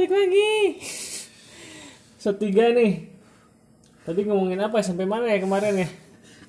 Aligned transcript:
balik 0.00 0.16
lagi. 0.16 0.52
Setiga 2.16 2.72
nih. 2.72 3.12
Tadi 4.00 4.24
ngomongin 4.24 4.56
apa 4.64 4.80
sampai 4.80 5.04
mana 5.04 5.28
ya 5.28 5.44
kemarin 5.44 5.76
ya? 5.76 5.88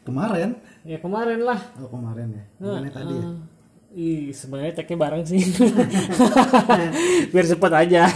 Kemarin? 0.08 0.56
Ya 0.88 0.98
kemarin 1.04 1.44
lah. 1.44 1.60
Oh 1.84 1.92
kemarin 1.92 2.32
ya. 2.32 2.44
Gimana 2.64 2.88
tadi 2.88 3.12
ya? 3.12 3.28
Ih, 3.92 4.32
sebenarnya 4.32 4.72
tagnya 4.72 4.96
bareng 5.04 5.28
sih. 5.28 5.44
Biar 7.36 7.44
cepat 7.44 7.72
aja. 7.76 8.08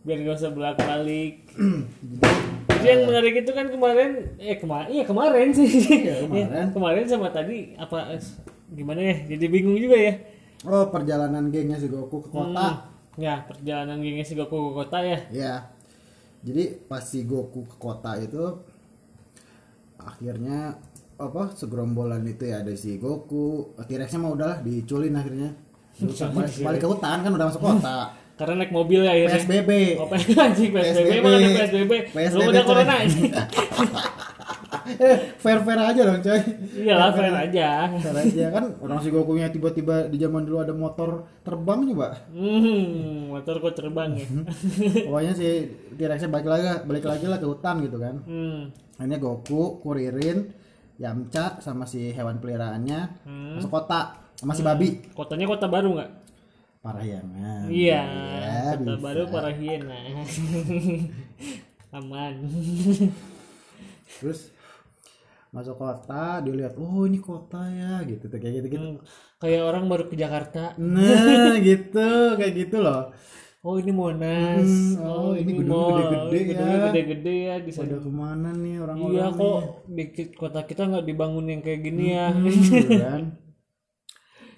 Biar 0.00 0.18
gak 0.24 0.40
usah 0.40 0.56
belak 0.56 0.80
balik. 0.80 1.44
Jadi 2.80 2.86
yang 2.88 3.12
menarik 3.12 3.44
itu 3.44 3.52
kan 3.52 3.68
kemarin, 3.68 4.24
eh 4.40 4.56
kemarin, 4.56 4.88
iya 4.88 5.04
kemarin 5.04 5.52
sih. 5.52 5.68
kemarin. 5.68 6.48
Ya, 6.48 6.64
kemarin 6.80 7.04
sama 7.04 7.28
tadi 7.28 7.76
apa? 7.76 8.16
Gimana 8.72 9.04
ya? 9.04 9.36
Jadi 9.36 9.44
bingung 9.52 9.76
juga 9.76 10.00
ya. 10.00 10.16
Oh 10.64 10.88
perjalanan 10.88 11.52
gengnya 11.52 11.76
si 11.76 11.92
Goku 11.92 12.24
ke 12.24 12.32
kota. 12.32 12.96
Ya, 13.18 13.42
perjalanan 13.50 13.98
gengnya 13.98 14.22
si 14.22 14.38
Goku 14.38 14.70
ke 14.70 14.86
kota 14.86 15.02
ya. 15.02 15.18
Ya. 15.34 15.54
Jadi 16.46 16.70
pas 16.86 17.02
si 17.02 17.26
Goku 17.26 17.66
ke 17.66 17.76
kota 17.76 18.14
itu 18.14 18.62
akhirnya 19.98 20.78
apa 21.18 21.50
segerombolan 21.50 22.22
itu 22.30 22.46
ya 22.46 22.62
ada 22.62 22.70
si 22.78 22.94
Goku 23.02 23.74
T-Rexnya 23.74 24.22
mau 24.22 24.38
udahlah 24.38 24.62
diculin 24.62 25.18
akhirnya 25.18 25.50
Terus 25.98 26.14
balik, 26.30 26.54
balik 26.70 26.78
ke 26.78 26.88
hutan 26.94 27.26
kan 27.26 27.30
udah 27.34 27.46
masuk 27.50 27.58
kota 27.58 28.14
Karena 28.38 28.54
naik 28.62 28.70
mobil 28.70 29.02
ya 29.02 29.10
akhirnya. 29.10 29.34
PSBB 29.42 29.70
Oh, 29.98 30.06
anjing 30.14 30.70
PSBB, 30.70 31.10
mana 31.18 31.36
ada 31.42 31.50
PSBB? 31.58 31.92
PSBB, 32.14 32.46
ada 32.54 32.62
coy. 32.62 32.66
corona. 32.70 32.96
eh 35.04 35.16
fair 35.34 35.58
fair 35.60 35.78
aja 35.78 36.00
dong 36.02 36.20
coy 36.20 36.40
Iyalah, 36.78 37.10
fair 37.10 37.34
aja. 37.34 37.68
fair 37.94 38.16
aja 38.18 38.44
kan 38.50 38.64
orang 38.78 38.98
si 38.98 39.08
Goku 39.08 39.34
nya 39.34 39.48
tiba-tiba 39.48 40.06
di 40.06 40.16
zaman 40.16 40.42
dulu 40.42 40.58
ada 40.58 40.72
motor 40.72 41.10
terbang 41.40 41.84
coba 41.86 42.08
Hmm, 42.28 43.28
motor 43.30 43.60
kok 43.60 43.74
terbang 43.74 44.10
ya. 44.14 44.26
pokoknya 45.04 45.32
si 45.32 45.48
T-Rexnya 45.92 46.28
balik 46.28 46.46
lagi 46.46 46.64
balik 46.82 47.04
lagi 47.04 47.24
lah 47.24 47.36
ke 47.36 47.46
hutan 47.46 47.80
gitu 47.80 47.96
kan 47.96 48.14
Hmm. 48.22 48.72
akhirnya 48.94 49.18
Goku 49.18 49.78
Kuririn 49.78 50.50
Yamcha 50.96 51.58
sama 51.58 51.84
si 51.84 52.10
hewan 52.10 52.36
peliharaannya 52.36 53.00
Hmm. 53.22 53.54
masuk 53.54 53.70
kota 53.70 54.16
sama 54.34 54.52
si 54.52 54.62
babi 54.62 55.02
Kotanya 55.12 55.46
kota 55.46 55.66
baru 55.66 55.94
nggak? 55.94 56.10
Parahyangan 56.78 57.66
Iya, 57.66 58.02
Ya, 58.06 58.62
kota 58.72 58.94
bisa. 58.94 59.02
baru 59.02 59.22
Parahiena. 59.28 59.98
Aman. 61.90 62.34
terus 64.14 64.50
masuk 65.48 65.76
kota 65.80 66.44
dilihat 66.44 66.74
oh 66.76 67.02
ini 67.08 67.18
kota 67.20 67.60
ya 67.72 68.04
gitu 68.04 68.24
tuh, 68.28 68.38
kayak 68.38 68.54
gitu 68.62 68.66
gitu 68.76 68.84
Hmm, 68.84 68.96
Kayak 69.40 69.62
orang 69.70 69.84
baru 69.90 70.04
ke 70.10 70.16
Jakarta. 70.18 70.74
nah 70.76 71.56
gitu 71.68 72.08
kayak 72.38 72.54
gitu 72.60 72.76
loh 72.80 73.12
Oh 73.58 73.74
ini 73.74 73.90
Monas. 73.90 74.70
Hmm, 74.94 75.02
oh, 75.02 75.32
ini 75.34 75.50
gedung 75.50 75.82
gede-gede 75.90 76.40
ya. 76.54 76.70
Gede-gede 76.88 77.34
ya 77.50 77.54
di 77.58 77.72
sana. 77.74 77.98
ke 77.98 78.06
mana 78.06 78.48
nih 78.54 78.76
orang-orang 78.78 79.14
Iya 79.18 79.26
nih? 79.28 79.34
kok 79.34 79.60
di 79.90 80.04
kota 80.32 80.60
kita 80.62 80.82
nggak 80.86 81.04
dibangun 81.10 81.46
yang 81.50 81.60
kayak 81.66 81.80
gini 81.82 82.04
ya. 82.14 82.26
Hmm, 82.30 82.46
gitu 82.46 82.88
kan 83.02 83.22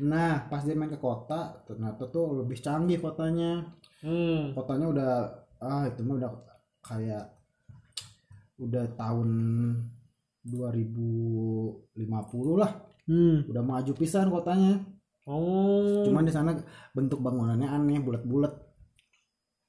nah 0.00 0.48
pas 0.48 0.64
dia 0.64 0.72
main 0.72 0.88
ke 0.88 0.96
kota 0.96 1.60
ternyata 1.68 2.08
tuh 2.08 2.40
lebih 2.40 2.56
canggih 2.60 2.96
kotanya 3.00 3.68
Hmm. 4.00 4.56
kotanya 4.56 4.86
udah 4.88 5.12
ah 5.60 5.84
itu 5.84 6.00
mah 6.00 6.16
udah 6.16 6.30
kayak 6.80 7.24
udah 8.56 8.84
tahun 8.96 9.28
2050 10.42 12.56
lah 12.56 12.72
Hmm. 13.10 13.42
udah 13.50 13.62
maju 13.64 13.90
pisan 13.96 14.30
kotanya 14.30 14.86
Oh. 15.26 16.06
cuman 16.06 16.22
di 16.22 16.30
sana 16.30 16.54
bentuk 16.90 17.18
bangunannya 17.20 17.66
aneh 17.66 17.98
bulat-bulat 17.98 18.54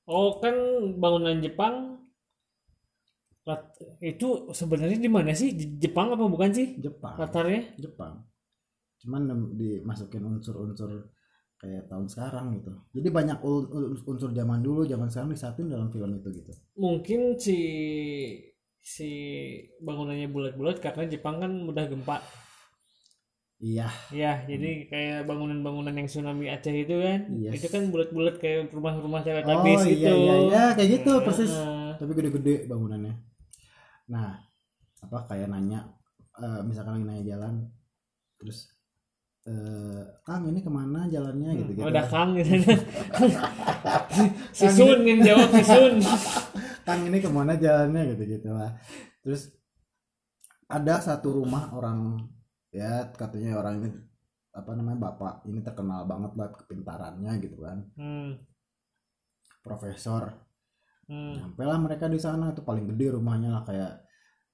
Oh 0.05 0.38
kan 0.38 0.53
bangunan 0.97 1.39
Jepang 1.39 1.97
itu 4.02 4.53
sebenarnya 4.53 5.02
di 5.02 5.09
mana 5.09 5.33
sih? 5.33 5.50
Jepang 5.81 6.13
apa 6.13 6.29
bukan 6.29 6.53
sih? 6.53 6.78
Jepang 6.78 7.17
Latarnya? 7.17 7.73
Jepang 7.79 8.22
cuman 9.01 9.25
dimasukin 9.57 10.22
unsur-unsur 10.22 11.09
kayak 11.57 11.90
tahun 11.90 12.06
sekarang 12.06 12.53
gitu 12.62 12.69
jadi 12.94 13.09
banyak 13.09 13.41
unsur 14.06 14.29
zaman 14.29 14.62
dulu 14.62 14.85
zaman 14.85 15.09
sekarang 15.09 15.34
disatuin 15.34 15.73
dalam 15.73 15.90
film 15.90 16.22
itu 16.22 16.29
gitu 16.38 16.53
Mungkin 16.78 17.34
si 17.41 17.57
si 18.81 19.09
bangunannya 19.80 20.28
bulat-bulat 20.28 20.81
karena 20.81 21.06
Jepang 21.06 21.38
kan 21.38 21.52
mudah 21.53 21.86
gempa. 21.86 22.18
iya 23.62 23.88
Ya, 24.09 24.42
jadi 24.44 24.90
kayak 24.90 25.30
bangunan-bangunan 25.30 25.94
yang 25.94 26.09
tsunami 26.09 26.50
Aceh 26.50 26.74
itu 26.74 26.97
kan. 26.97 27.30
Yes. 27.38 27.62
Itu 27.62 27.68
kan 27.70 27.94
bulat-bulat 27.94 28.41
kayak 28.41 28.74
rumah-rumah 28.74 29.22
oh 29.22 29.25
teletabis 29.25 29.86
iya 29.86 29.94
gitu. 29.94 30.09
iya 30.18 30.36
iya 30.50 30.64
kayak 30.74 30.90
gitu 30.97 31.12
persis 31.22 31.53
tapi 31.94 32.12
gede-gede 32.18 32.66
bangunannya 32.66 33.14
nah 34.09 34.41
apa 35.00 35.18
kayak 35.30 35.47
nanya 35.53 35.86
eh, 36.41 36.59
misalkan 36.66 36.97
lagi 36.97 37.06
nanya 37.06 37.24
jalan 37.38 37.53
terus 38.41 38.66
eh 39.46 40.02
Kang 40.25 40.50
ini 40.50 40.62
ke 40.62 40.70
mana 40.74 41.06
jalannya 41.06 41.50
gitu 41.62 41.70
gitu 41.78 41.86
Oh, 41.86 41.94
udah 41.94 42.06
Kang 42.09 42.34
gitu. 42.34 42.50
si 44.58 44.66
Sun 44.68 45.06
yang 45.06 45.22
jawab 45.22 45.50
si 45.53 45.62
Sun. 45.62 46.02
Kang 46.81 47.06
ini 47.06 47.18
ke 47.18 47.30
mana 47.30 47.53
jalannya 47.56 48.14
gitu 48.14 48.24
gitu 48.28 48.50
lah 48.52 48.74
terus 49.22 49.53
ada 50.66 50.97
satu 50.97 51.38
rumah 51.38 51.69
orang 51.72 52.18
ya 52.72 53.12
katanya 53.12 53.59
orang 53.59 53.84
ini 53.84 53.90
apa 54.52 54.72
namanya 54.74 55.00
bapak 55.08 55.34
ini 55.46 55.59
terkenal 55.62 56.03
banget 56.03 56.31
lah 56.36 56.50
kepintarannya 56.52 57.31
gitu 57.40 57.58
kan 57.59 57.78
Hmm. 57.96 58.36
profesor 59.62 60.31
Hmm. 61.06 61.36
nyampe 61.36 61.64
lah 61.64 61.75
mereka 61.75 62.08
di 62.08 62.16
sana 62.16 62.56
itu 62.56 62.64
paling 62.64 62.88
gede 62.88 63.12
rumahnya 63.12 63.52
lah 63.52 63.64
kayak 63.64 64.00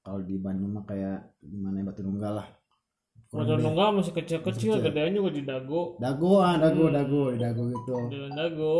kalau 0.01 0.19
di 0.19 0.35
Bandung 0.37 0.73
mah 0.73 0.83
kayak 0.83 1.37
gimana 1.39 1.79
ya 1.79 1.85
batu 1.85 2.01
nunggal 2.01 2.33
lah 2.41 2.47
lebih. 3.29 3.59
nunggal 3.61 3.89
masih 3.93 4.13
kecil-kecil, 4.15 4.79
Kecil. 4.79 4.85
gedean 4.87 5.11
juga 5.13 5.29
di 5.35 5.43
dago. 5.43 5.99
dago 5.99 6.39
ah 6.39 6.55
dago 6.57 6.87
Hmm. 6.89 6.95
dago 6.95 7.21
di 7.29 7.37
dago 7.37 7.63
gitu 7.69 7.93
Jalan 8.09 8.31
dago. 8.33 8.75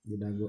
di 0.00 0.16
dago 0.16 0.48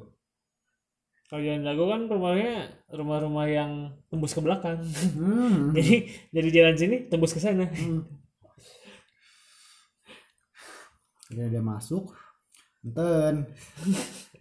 Kalau 1.36 1.44
jalan 1.44 1.68
dago 1.68 1.84
kan 1.92 2.02
rumahnya 2.08 2.54
rumah-rumah 2.96 3.44
yang 3.52 3.92
tembus 4.08 4.32
ke 4.32 4.40
belakang. 4.40 4.80
hmm. 5.20 5.76
jadi 5.76 6.08
dari 6.32 6.48
jalan 6.48 6.76
sini 6.80 7.12
tembus 7.12 7.36
ke 7.36 7.44
sana. 7.44 7.68
Hmm. 7.68 8.08
Dia 11.36 11.60
masuk 11.60 12.16
Enten 12.88 13.52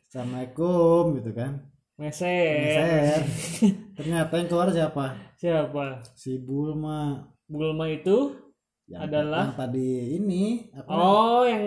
Assalamualaikum 0.07 1.19
gitu 1.19 1.35
kan 1.35 1.67
Meser. 1.99 2.63
Meser. 2.63 3.21
Ternyata 3.99 4.39
yang 4.39 4.47
keluar 4.47 4.71
siapa? 4.71 5.35
Siapa? 5.35 5.99
Si 6.15 6.39
Bulma 6.39 7.27
Bulma 7.51 7.91
itu 7.91 8.39
yang, 8.87 9.11
Adalah? 9.11 9.51
yang 9.51 9.59
tadi 9.59 9.91
ini 10.15 10.71
apa? 10.71 10.95
oh 10.95 11.43
yang 11.43 11.65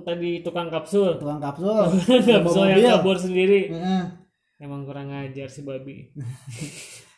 tadi 0.00 0.40
tukang 0.40 0.72
kapsul. 0.72 1.20
Tukang 1.20 1.44
kapsul. 1.44 1.92
kapsul 2.40 2.72
yang 2.72 2.96
kabur 2.96 3.20
sendiri. 3.20 3.68
Emang 4.62 4.86
kurang 4.86 5.10
ajar 5.10 5.50
si 5.50 5.60
babi. 5.60 6.06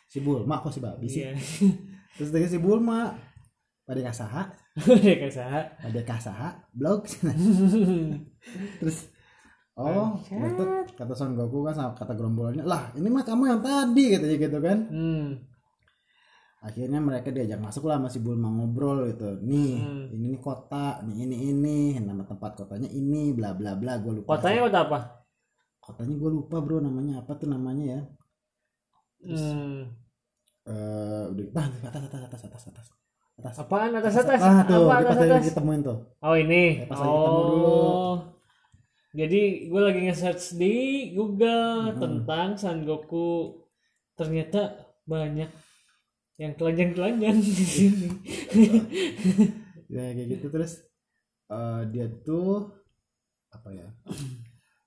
Si 0.05 0.23
Bulma 0.23 0.63
kok 0.63 0.71
si 0.71 0.79
babi 0.79 1.05
sih? 1.05 1.21
Iya. 1.21 1.35
Terus 2.15 2.31
tadi 2.31 2.47
si 2.47 2.55
Bulma 2.55 3.11
pada 3.83 3.99
kasaha, 3.99 4.47
Udah 4.79 5.17
kasaha. 5.21 5.59
pada 5.75 6.01
kasaha, 6.01 6.47
blog. 6.71 7.03
Terus 8.79 9.11
Oh, 9.75 10.15
kata, 10.23 10.63
kata 10.95 11.13
Son 11.13 11.35
Goku 11.35 11.67
kan 11.67 11.75
sama 11.75 11.91
kata 11.91 12.15
gerombolannya, 12.15 12.63
lah 12.63 12.95
ini 12.95 13.11
mah 13.11 13.27
kamu 13.27 13.43
yang 13.45 13.59
tadi 13.59 14.03
katanya 14.07 14.35
gitu 14.39 14.57
kan. 14.57 14.77
Hmm. 14.87 15.27
akhirnya 16.61 16.97
mereka 16.97 17.29
diajak 17.29 17.59
masuk 17.59 17.85
lah 17.85 17.99
masih 17.99 18.23
Bulma 18.23 18.47
ngobrol 18.47 19.05
gitu 19.05 19.35
nih 19.37 19.75
Hmm. 19.77 20.05
ini 20.09 20.31
nih 20.31 20.39
kota 20.39 21.03
nih 21.03 21.27
ini 21.27 21.35
ini 21.51 21.77
nama 21.99 22.23
tempat 22.23 22.55
kotanya 22.55 22.87
ini 22.87 23.35
bla 23.35 23.51
bla 23.51 23.75
bla 23.75 23.99
gue 23.99 24.17
lupa 24.17 24.33
Kotanya 24.33 24.65
kota 24.65 24.79
apa? 24.81 24.99
Kotanya 25.85 26.15
gue 26.17 26.31
lupa 26.33 26.57
bro 26.59 26.81
namanya 26.81 27.21
apa 27.21 27.31
tuh 27.37 27.47
namanya 27.47 27.85
ya 27.85 28.01
Hmm. 29.25 29.89
eh 30.65 31.23
udah 31.33 31.45
atas 31.57 31.81
atas 31.81 32.21
atas 32.29 32.41
atas 32.45 32.63
atas 32.69 32.87
atas 33.35 33.55
Apaan 33.57 33.91
atas 33.93 34.13
atas? 34.15 34.39
ah 34.39 34.61
tuh 34.63 34.85
Apa 34.85 35.01
atas 35.01 35.17
atas? 35.17 35.41
ditemuin 35.49 35.81
tuh 35.81 35.97
Oh 36.21 36.35
ini. 36.35 36.81
Ya, 36.81 36.85
pas 36.85 36.97
lagi 36.97 37.09
ketemu 37.17 37.41
dulu. 37.43 37.65
oh. 37.65 38.15
Jadi 39.15 39.41
gue 39.65 39.81
lagi 39.81 39.99
nge-search 40.05 40.45
di 40.55 40.75
Google 41.11 41.89
Hmm. 41.89 41.99
tentang 41.99 42.49
Son 42.55 42.79
Goku. 42.83 43.63
Ternyata 44.13 44.61
banyak 45.05 45.49
yang 46.35 46.51
telanjang-telanjang 46.53 47.37
di 47.39 47.53
sini. 47.65 48.07
ya 49.87 50.01
kayak 50.11 50.27
gitu 50.33 50.47
terus 50.49 50.83
eh, 51.47 51.81
dia 51.89 52.05
tuh 52.21 52.69
apa 53.49 53.69
ya 53.71 53.87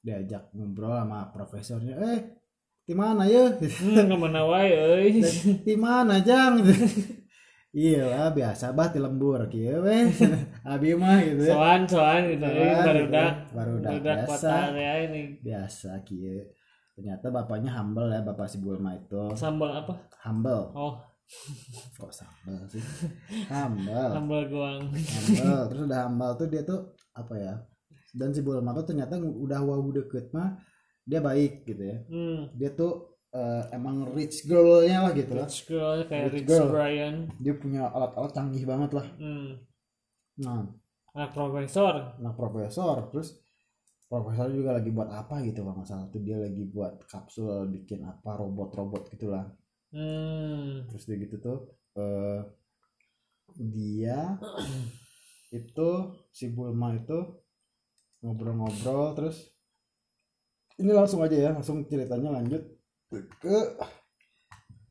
diajak 0.03 0.51
ngobrol 0.55 0.95
sama 0.95 1.29
profesornya 1.35 1.95
eh 1.99 2.21
di 2.89 2.97
mana 2.97 3.29
ya? 3.29 3.53
Hmm, 3.53 4.09
ke 4.09 4.17
mana 4.17 4.49
wae 4.49 4.73
euy. 4.73 5.21
di 5.61 5.75
mana 5.77 6.25
jang? 6.25 6.65
Iya 7.69 8.09
lah 8.09 8.33
biasa 8.33 8.73
bah 8.73 8.89
di 8.89 8.97
lembur 8.97 9.45
kieu 9.53 9.85
weh. 9.85 10.09
Abi 10.73 10.97
mah 10.97 11.21
gitu. 11.21 11.45
Ya 11.45 11.53
soan 11.53 11.85
soan 11.85 12.23
gitu 12.33 12.49
Soan, 12.49 12.81
baru 12.81 13.01
gitu. 13.05 13.11
udah 13.13 13.29
Barudak 13.53 13.93
udah 14.01 14.17
biasa. 14.25 14.49
area 14.73 14.93
ini. 15.05 15.23
Biasa 15.45 15.91
kieu. 16.01 16.49
Ternyata 16.97 17.29
bapaknya 17.29 17.71
humble 17.77 18.09
ya 18.09 18.25
bapak 18.25 18.49
si 18.49 18.57
Bulma 18.57 18.97
itu. 18.97 19.21
Sambal 19.37 19.85
apa? 19.85 19.95
Humble. 20.25 20.73
Oh. 20.73 20.97
Kok 22.01 22.09
sambal 22.09 22.65
sih? 22.73 22.81
Humble. 23.53 24.17
Sambal 24.17 24.43
goang. 24.49 24.83
Humble. 24.89 25.61
Terus 25.69 25.83
udah 25.93 26.01
humble 26.09 26.33
tuh 26.41 26.47
dia 26.49 26.63
tuh 26.65 26.81
apa 27.13 27.35
ya 27.37 27.55
dan 28.13 28.33
si 28.33 28.41
Bulma 28.41 28.73
tuh 28.73 28.89
ternyata 28.89 29.21
udah 29.21 29.61
wow 29.65 29.85
deket 29.93 30.33
mah 30.33 30.57
dia 31.09 31.25
baik 31.25 31.65
gitu 31.65 31.83
ya. 31.83 31.97
Hmm. 32.13 32.53
Dia 32.53 32.71
tuh 32.77 33.17
eh, 33.33 33.65
emang 33.73 34.13
rich 34.13 34.45
girlnya 34.45 35.09
lah 35.09 35.13
gitu 35.17 35.33
lah. 35.33 35.49
Rich 35.49 35.65
girl 35.65 36.05
kayak 36.05 36.25
Rich 36.33 36.45
Rich 36.45 36.49
girl. 36.49 36.69
Brian. 36.69 37.17
Dia 37.41 37.55
punya 37.57 37.89
alat-alat 37.89 38.33
canggih 38.37 38.65
banget 38.69 38.91
lah. 38.93 39.07
Hmm. 39.17 39.57
Nah. 40.45 40.69
Anak 41.17 41.33
profesor. 41.33 42.21
Anak 42.21 42.37
profesor 42.37 43.09
terus 43.09 43.41
profesor 44.09 44.53
juga 44.53 44.77
lagi 44.77 44.93
buat 44.93 45.09
apa 45.09 45.41
gitu 45.45 45.65
kalau 45.65 45.81
nggak 45.81 45.89
salah 45.89 46.07
tuh. 46.13 46.21
Dia 46.21 46.37
lagi 46.37 46.65
buat 46.69 47.01
kapsul 47.09 47.73
bikin 47.73 48.05
apa 48.05 48.37
robot-robot 48.37 49.09
gitulah 49.17 49.49
hmm. 49.93 50.93
Terus 50.93 51.05
dia 51.09 51.17
gitu 51.25 51.37
tuh 51.41 51.59
eh, 51.97 52.41
dia 53.57 54.37
itu 55.59 55.91
si 56.29 56.53
Bulma 56.53 56.93
itu 56.93 57.48
ngobrol-ngobrol 58.23 59.15
terus 59.15 59.55
ini 60.79 60.95
langsung 60.95 61.23
aja 61.23 61.35
ya 61.35 61.51
langsung 61.55 61.87
ceritanya 61.91 62.31
lanjut 62.39 62.63
ke 63.43 63.57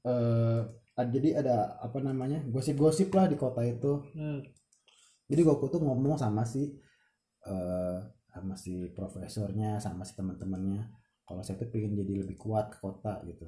eh 0.08 0.62
ad- 0.98 1.14
jadi 1.14 1.30
ada 1.46 1.78
apa 1.78 2.02
namanya 2.02 2.42
gosip-gosip 2.50 3.14
lah 3.14 3.30
di 3.30 3.38
kota 3.38 3.62
itu. 3.62 4.02
Hmm. 4.18 4.42
Jadi 5.28 5.42
Goku 5.44 5.68
tuh 5.68 5.84
ngomong 5.84 6.18
sama 6.18 6.44
si 6.48 6.74
eh 7.48 8.00
sama 8.34 8.54
si 8.54 8.94
profesornya 8.94 9.82
sama 9.82 10.06
si 10.06 10.14
teman-temannya 10.14 10.94
kalau 11.28 11.42
saya 11.42 11.58
tuh 11.58 11.70
pengen 11.74 11.98
jadi 11.98 12.24
lebih 12.26 12.38
kuat 12.40 12.74
ke 12.74 12.78
kota 12.82 13.22
gitu. 13.28 13.48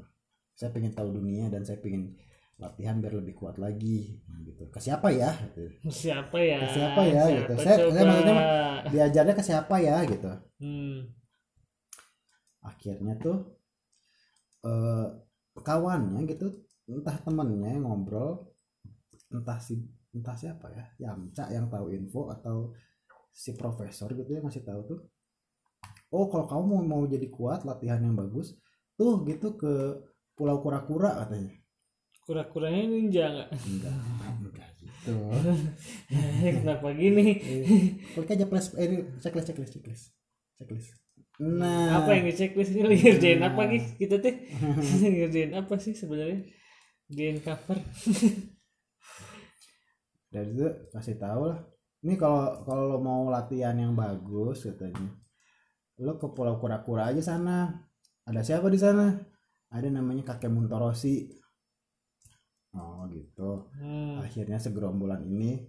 Saya 0.54 0.70
pengen 0.76 0.92
tahu 0.92 1.16
dunia 1.16 1.48
dan 1.48 1.64
saya 1.64 1.80
pengen 1.80 2.20
latihan 2.60 3.00
biar 3.00 3.16
lebih 3.16 3.40
kuat 3.40 3.56
lagi 3.56 4.20
Nah, 4.28 4.40
gitu. 4.44 4.68
Ke 4.68 4.80
siapa 4.84 5.08
ya 5.10 5.32
gitu. 5.32 5.64
siapa 5.90 6.38
ya? 6.38 6.60
Ke 6.60 6.68
siapa 6.76 7.02
ya, 7.08 7.24
gitu. 7.32 7.54
Saya- 7.56 7.80
saya 7.88 8.04
maksudnya 8.04 8.36
diajarnya 8.92 9.34
ke 9.34 9.44
siapa 9.44 9.76
ya 9.80 9.98
gitu. 10.04 10.32
Hmm. 10.60 10.98
Akhirnya 12.60 13.16
tuh 13.18 13.38
eh 14.60 15.08
kawannya 15.56 16.28
gitu 16.28 16.48
entah 16.92 17.16
temannya 17.24 17.80
yang 17.80 17.88
ngobrol 17.88 18.52
entah 19.32 19.56
si 19.56 19.80
entah 20.12 20.36
siapa 20.36 20.68
ya 20.76 20.84
Yamcha 21.00 21.48
yang 21.48 21.72
tahu 21.72 21.96
info 21.96 22.28
atau 22.28 22.76
si 23.32 23.56
profesor 23.56 24.12
gitu 24.12 24.28
ya 24.28 24.44
ngasih 24.44 24.68
tahu 24.68 24.82
tuh 24.84 25.00
oh 26.12 26.28
kalau 26.28 26.44
kamu 26.44 26.64
mau 26.66 26.82
mau 26.84 27.04
jadi 27.08 27.28
kuat 27.32 27.64
latihan 27.64 28.04
yang 28.04 28.20
bagus 28.20 28.58
tuh 29.00 29.24
gitu 29.24 29.56
ke 29.56 30.02
pulau 30.36 30.60
kura-kura 30.60 31.24
katanya 31.24 31.56
kura-kuranya 32.30 32.86
ninja 32.86 33.26
nggak? 33.26 33.50
Enggak. 33.58 33.98
Enggak 34.38 34.70
gitu. 34.78 35.18
Kenapa 36.62 36.94
gini? 36.94 37.42
Klik 38.14 38.30
aja 38.30 38.46
plus 38.46 38.78
eh, 38.78 39.10
checklist 39.18 39.50
checklist 39.50 39.74
checklist. 39.74 40.06
Checklist. 40.62 40.94
Nah. 41.42 42.06
Apa 42.06 42.14
yang 42.14 42.30
di 42.30 42.38
checklist 42.38 42.78
ini? 42.78 42.86
Lagi 42.86 43.02
ngerjain 43.02 43.42
apa 43.42 43.62
nih 43.66 43.81
kita 43.98 44.22
teh 44.22 44.46
ngerjain 45.18 45.58
apa 45.58 45.74
sih 45.81 45.98
sebenarnya? 45.98 46.46
Di 47.10 47.34
cover. 47.42 47.81
Dari 50.30 50.54
itu 50.54 50.70
kasih 50.94 51.18
tahu 51.18 51.50
lah. 51.50 51.66
Ini 52.06 52.14
kalau 52.14 52.62
kalau 52.62 52.84
lo 52.94 52.98
mau 53.02 53.26
latihan 53.34 53.74
yang 53.74 53.98
bagus 53.98 54.70
katanya 54.70 55.18
lo 55.98 56.22
ke 56.22 56.30
pulau 56.30 56.62
kura-kura 56.62 57.10
aja 57.10 57.26
sana. 57.26 57.90
Ada 58.30 58.46
siapa 58.46 58.70
di 58.70 58.78
sana? 58.78 59.18
Ada 59.74 59.90
namanya 59.90 60.22
kakek 60.22 60.54
Muntorosi 60.54 61.39
oh 62.75 63.06
gitu. 63.10 63.69
Hmm. 63.77 64.21
akhirnya 64.21 64.62
segerombolan 64.62 65.25
ini 65.25 65.66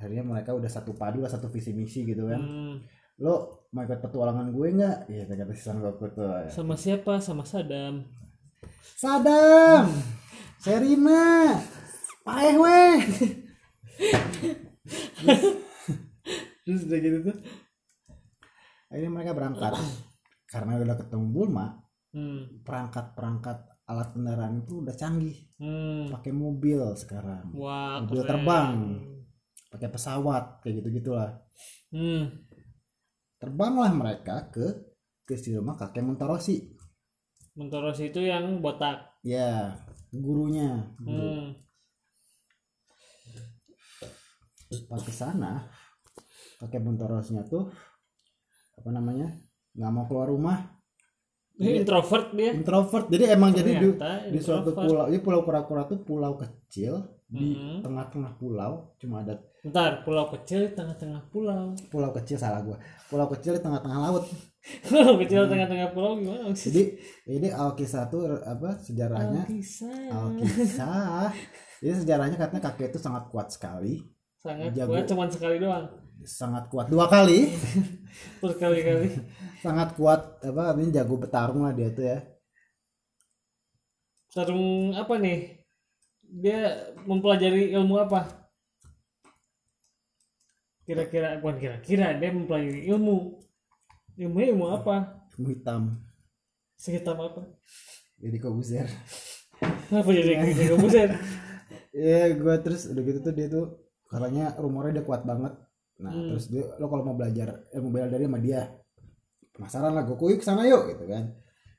akhirnya 0.00 0.24
mereka 0.24 0.56
udah 0.56 0.70
satu 0.72 0.96
padu 0.96 1.20
lah 1.20 1.28
satu 1.28 1.52
visi 1.52 1.76
misi 1.76 2.06
gitu 2.08 2.28
kan. 2.28 2.40
Hmm. 2.40 2.76
lo 3.20 3.68
mau 3.76 3.84
ikut 3.84 4.00
petualangan 4.00 4.48
gue 4.48 4.66
nggak? 4.80 4.98
Iya 5.12 5.28
kata 5.28 5.52
si 5.52 5.60
Son 5.60 5.84
Goku 5.84 6.08
tuh 6.08 6.48
sama 6.48 6.72
siapa? 6.80 7.20
Sama 7.20 7.44
Sadam. 7.44 8.08
Sadam! 8.96 9.92
Serina! 10.56 11.56
Paeh 12.24 12.56
weh 12.56 13.00
terus 16.64 16.86
udah 16.86 16.98
gitu 17.02 17.18
tuh. 17.26 17.36
Akhirnya 18.90 19.10
mereka 19.10 19.32
berangkat. 19.34 19.74
Karena 20.50 20.82
udah 20.82 20.98
ketemu 20.98 21.26
Bulma 21.30 21.78
hmm. 22.14 22.66
Alat 23.90 24.14
kendaraan 24.14 24.62
itu 24.62 24.80
udah 24.80 24.94
canggih 24.94 25.36
Hmm. 25.60 26.08
pakai 26.08 26.32
mobil 26.32 26.80
sekarang 26.96 27.52
wah 27.52 28.00
Mobil 28.00 28.24
keren. 28.24 28.30
terbang. 28.32 28.72
pakai 29.68 29.88
pesawat 29.88 30.44
kayak 30.64 30.80
gitu 30.80 30.88
gitulah 30.96 31.36
hmm. 31.92 32.32
terbanglah 33.36 33.92
mereka 33.92 34.48
ke 34.48 34.66
ke 35.22 35.36
si 35.36 35.52
rumah 35.52 35.76
kakek 35.76 36.00
Muntorosi 36.00 36.64
Mentoros 37.52 38.00
itu 38.00 38.24
yang 38.24 38.64
botak 38.64 39.20
ya 39.20 39.76
gurunya 40.08 40.80
guru. 40.96 41.28
hmm. 41.28 41.46
pas 44.88 45.02
ke 45.02 45.12
sana 45.12 45.68
kakek 46.56 46.80
Buntorosnya 46.80 47.44
tuh 47.44 47.68
apa 48.74 48.90
namanya 48.90 49.28
nggak 49.76 49.92
mau 49.92 50.08
keluar 50.08 50.32
rumah 50.32 50.56
Ini 51.60 51.84
introvert 51.84 52.32
dia 52.32 52.50
introvert. 52.56 53.06
Jadi 53.12 53.24
emang 53.28 53.52
jadi 53.52 53.72
di, 53.76 53.88
Ternyata 53.92 54.32
di 54.32 54.38
suatu 54.40 54.72
pulau 54.72 55.04
ini 55.12 55.20
pulau 55.20 55.44
kura-kura 55.44 55.84
tuh 55.84 56.00
pulau 56.00 56.40
kecil 56.40 57.04
di 57.28 57.52
Mhm. 57.54 57.84
tengah-tengah 57.84 58.32
pulau 58.40 58.96
cuma 58.96 59.20
ada 59.22 59.36
Ntar 59.60 60.00
pulau 60.08 60.24
kecil 60.32 60.66
di 60.66 60.70
tengah-tengah 60.72 61.28
pulau. 61.28 61.76
Pulau 61.92 62.10
kecil 62.16 62.40
salah 62.40 62.64
gua. 62.64 62.80
Pulau 63.12 63.28
kecil 63.28 63.60
di 63.60 63.60
tengah-tengah 63.60 63.98
laut. 64.08 64.24
Pulau 64.88 65.20
kecil 65.20 65.44
tengah-tengah 65.44 65.92
pulau 65.92 66.16
gimana 66.16 66.48
maksudnya? 66.48 66.64
jadi 66.64 66.82
ini 67.28 67.48
Alkisah 67.52 68.08
tuh 68.08 68.24
apa 68.40 68.80
sejarahnya? 68.80 69.44
Bisa 69.44 69.88
Alkisah. 70.08 71.28
Jadi 71.80 71.94
sejarahnya 72.04 72.36
katanya 72.36 72.68
kakek 72.68 72.92
itu 72.92 73.00
sangat 73.00 73.28
kuat 73.28 73.48
sekali. 73.48 74.00
Sangat 74.40 74.72
Jago. 74.72 74.92
kuat 74.96 75.04
cuman 75.04 75.28
sekali 75.28 75.56
doang 75.60 75.84
sangat 76.24 76.68
kuat. 76.72 76.88
Dua 76.88 77.06
kali. 77.06 77.52
Berkali-kali. 78.42 79.08
Sangat 79.64 79.92
kuat. 79.92 80.40
Apa 80.40 80.72
ini 80.80 80.88
jago 80.88 81.20
bertarung 81.20 81.68
lah 81.68 81.76
dia 81.76 81.92
tuh 81.92 82.04
ya. 82.04 82.18
Sarung 84.32 84.96
apa 84.96 85.20
nih? 85.20 85.60
Dia 86.24 86.90
mempelajari 87.04 87.74
ilmu 87.76 88.00
apa? 88.00 88.50
Kira-kira 90.88 91.36
bukan 91.38 91.60
kira-kira 91.60 92.16
dia 92.16 92.30
mempelajari 92.32 92.88
ilmu. 92.88 93.36
Ilmunya 94.16 94.46
ilmu 94.56 94.66
apa? 94.72 95.28
Ilmu 95.36 95.48
hitam. 95.52 96.00
Sehitam 96.80 97.20
apa? 97.20 97.44
Jadi 98.16 98.36
kobuser 98.40 98.88
apa 99.90 100.10
jadi 100.10 100.32
gitu 100.54 100.74
buset 100.78 101.10
ya 101.90 102.30
gue 102.30 102.54
terus 102.62 102.88
udah 102.88 103.02
gitu 103.02 103.18
tuh 103.20 103.34
dia 103.34 103.46
tuh 103.50 103.66
katanya 104.06 104.54
rumornya 104.58 105.00
dia 105.00 105.04
kuat 105.06 105.26
banget 105.26 105.52
nah 106.00 106.12
Hmm. 106.12 106.32
terus 106.32 106.48
dia 106.48 106.64
lo 106.80 106.86
kalau 106.88 107.04
mau 107.04 107.16
belajar 107.16 107.68
ilmu 107.76 107.88
bela 107.92 108.08
diri 108.08 108.24
sama 108.24 108.40
dia 108.40 108.60
penasaran 109.52 109.92
lah 109.92 110.04
Goku 110.08 110.32
yuk 110.32 110.40
ke 110.40 110.46
sana 110.48 110.64
yuk 110.64 110.88
gitu 110.90 111.04
kan. 111.04 111.24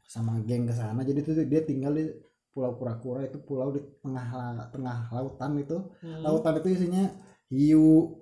Sama 0.05 0.37
geng 0.45 0.69
ke 0.69 0.73
sana 0.75 1.01
jadi 1.01 1.19
tuh 1.25 1.33
dia 1.47 1.61
tinggal 1.65 1.93
di 1.97 2.05
pulau 2.53 2.75
kura-kura 2.77 3.23
itu 3.25 3.39
pulau 3.41 3.71
di 3.73 3.81
tengah 4.03 4.27
tengah 4.69 4.97
lautan 5.15 5.51
itu. 5.57 5.77
Hmm. 6.03 6.21
lautan 6.21 6.53
itu 6.61 6.67
isinya 6.77 7.03
hiu 7.49 8.19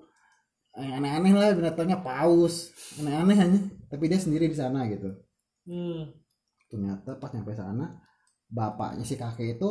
aneh-aneh 0.78 1.34
lah 1.36 1.50
binatangnya 1.58 2.00
paus 2.00 2.72
aneh-aneh 3.02 3.36
hanya 3.36 3.60
tapi 3.92 4.06
dia 4.08 4.20
sendiri 4.22 4.48
di 4.48 4.56
sana 4.56 4.88
gitu. 4.88 5.10
Hmm. 5.68 6.14
ternyata 6.70 7.18
pas 7.18 7.34
nyampe 7.34 7.52
sana 7.58 7.98
bapaknya 8.48 9.04
si 9.04 9.18
kakek 9.18 9.58
itu 9.58 9.70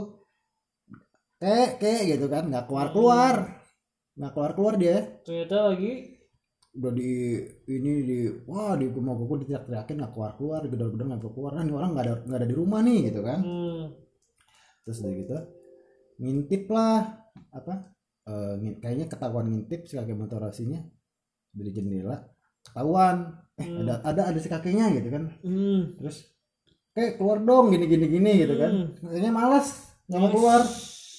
kek 1.38 1.78
kek 1.78 2.00
gitu 2.10 2.26
kan 2.26 2.50
nggak 2.50 2.66
keluar 2.66 2.90
keluar 2.90 3.34
nggak 4.18 4.32
keluar 4.34 4.52
keluar 4.58 4.74
dia. 4.74 4.96
Ternyata 5.22 5.70
lagi 5.70 6.17
udah 6.78 6.92
di 6.94 7.10
ini 7.66 7.92
di 8.06 8.18
wah 8.46 8.78
di 8.78 8.86
rumah 8.86 9.18
gue 9.18 9.42
diteriak-teriakin 9.42 9.96
nggak 9.98 10.12
keluar 10.14 10.32
keluar 10.38 10.60
gedor-gedor 10.62 11.06
nggak 11.10 11.22
keluar 11.34 11.52
nah 11.52 11.62
ini 11.62 11.74
orang 11.74 11.90
nggak 11.90 12.04
ada 12.06 12.14
nggak 12.22 12.38
ada 12.38 12.48
di 12.48 12.56
rumah 12.56 12.80
nih 12.80 12.98
gitu 13.10 13.20
kan 13.20 13.38
hmm. 13.42 13.82
terus 14.86 14.96
udah 15.02 15.12
gitu 15.12 15.36
ngintip 16.18 16.62
lah 16.70 16.98
apa 17.50 17.74
ngin- 18.58 18.78
kayaknya 18.78 19.06
ketahuan 19.06 19.46
ngintip 19.48 19.80
si 19.84 19.96
kakek 19.96 20.14
motorasinya 20.14 20.80
dari 21.50 21.70
jendela 21.72 22.16
ketahuan 22.62 23.16
eh 23.58 23.66
Hmm. 23.66 23.82
ada 23.82 23.94
ada 24.06 24.22
ada 24.30 24.38
si 24.38 24.46
kakeknya 24.46 24.86
gitu 24.94 25.08
kan 25.10 25.34
Hmm. 25.42 25.98
terus 25.98 26.30
kayak 26.94 27.18
keluar 27.18 27.42
dong 27.42 27.74
gini 27.74 27.86
gini 27.86 28.06
gini 28.06 28.32
gitu 28.38 28.54
kan 28.54 28.70
Hmm. 28.70 28.88
katanya 29.02 29.32
malas 29.34 29.66
nggak 30.06 30.20
mau 30.20 30.30
keluar 30.30 30.62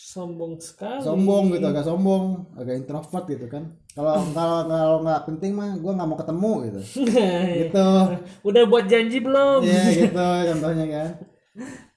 sombong 0.10 0.58
sekali. 0.58 1.06
Sombong 1.06 1.54
gitu 1.54 1.66
agak 1.70 1.86
sombong 1.86 2.50
agak 2.58 2.82
introvert 2.82 3.26
gitu 3.30 3.46
kan. 3.46 3.64
Kalau 3.94 4.18
kalau 4.38 4.60
kalau 4.66 4.98
nggak 5.06 5.22
penting 5.30 5.52
mah 5.54 5.78
gue 5.78 5.92
nggak 5.94 6.10
mau 6.10 6.18
ketemu 6.18 6.52
gitu. 6.66 6.82
Gitu. 7.62 7.90
Udah 8.42 8.64
buat 8.66 8.86
janji 8.90 9.18
belum? 9.22 9.62
Ya 9.62 9.84
gitu 10.02 10.28
contohnya 10.50 10.86
kan. 10.90 11.10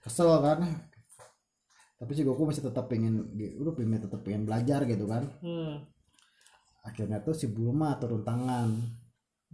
Kesel 0.04 0.28
kan. 0.44 0.58
Tapi 1.96 2.12
si 2.18 2.22
Goku 2.26 2.42
masih 2.44 2.66
tetap 2.66 2.90
pengen 2.90 3.32
udah 3.32 3.72
pengen 3.72 4.02
tetap 4.04 4.20
pengen 4.20 4.44
belajar 4.44 4.84
gitu 4.84 5.08
kan. 5.08 5.24
Hmm. 5.40 5.88
akhirnya 6.82 7.22
tuh 7.22 7.30
si 7.30 7.46
Bulma 7.46 7.94
turun 8.02 8.26
tangan. 8.26 8.74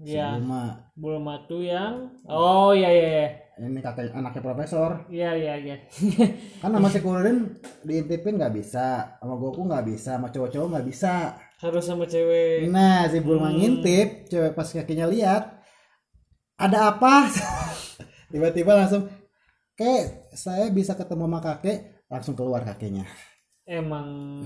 Si 0.00 0.17
ya 0.17 0.33
Bulma. 0.33 0.88
Bulma 0.97 1.45
tuh 1.45 1.61
yang 1.61 2.09
oh 2.25 2.73
iya 2.73 2.88
iya 2.88 3.07
iya 3.12 3.29
ini 3.59 3.81
kakek 3.83 4.15
anaknya 4.15 4.43
profesor. 4.43 4.91
Iya 5.11 5.35
iya 5.35 5.55
iya. 5.59 5.77
Kan 6.62 6.71
sama 6.75 6.88
si 6.91 6.99
diintipin 7.88 8.38
nggak 8.38 8.55
bisa 8.55 9.19
sama 9.19 9.35
Goku 9.35 9.67
nggak 9.67 9.85
bisa 9.87 10.17
sama 10.17 10.31
cowok-cowok 10.31 10.69
nggak 10.75 10.87
bisa. 10.87 11.35
Harus 11.59 11.85
sama 11.85 12.07
cewek. 12.07 12.71
Nah 12.71 13.11
si 13.11 13.19
Bulma 13.19 13.50
ngintip 13.50 14.31
cewek 14.31 14.55
pas 14.55 14.69
kakinya 14.71 15.11
lihat 15.11 15.59
ada 16.59 16.95
apa? 16.95 17.27
Tiba-tiba 18.33 18.79
langsung 18.79 19.11
kayak 19.75 20.35
saya 20.35 20.71
bisa 20.71 20.95
ketemu 20.95 21.27
sama 21.27 21.41
kakek. 21.43 21.79
Langsung 22.09 22.33
keluar 22.33 22.65
kakeknya 22.65 23.05
emang 23.69 24.41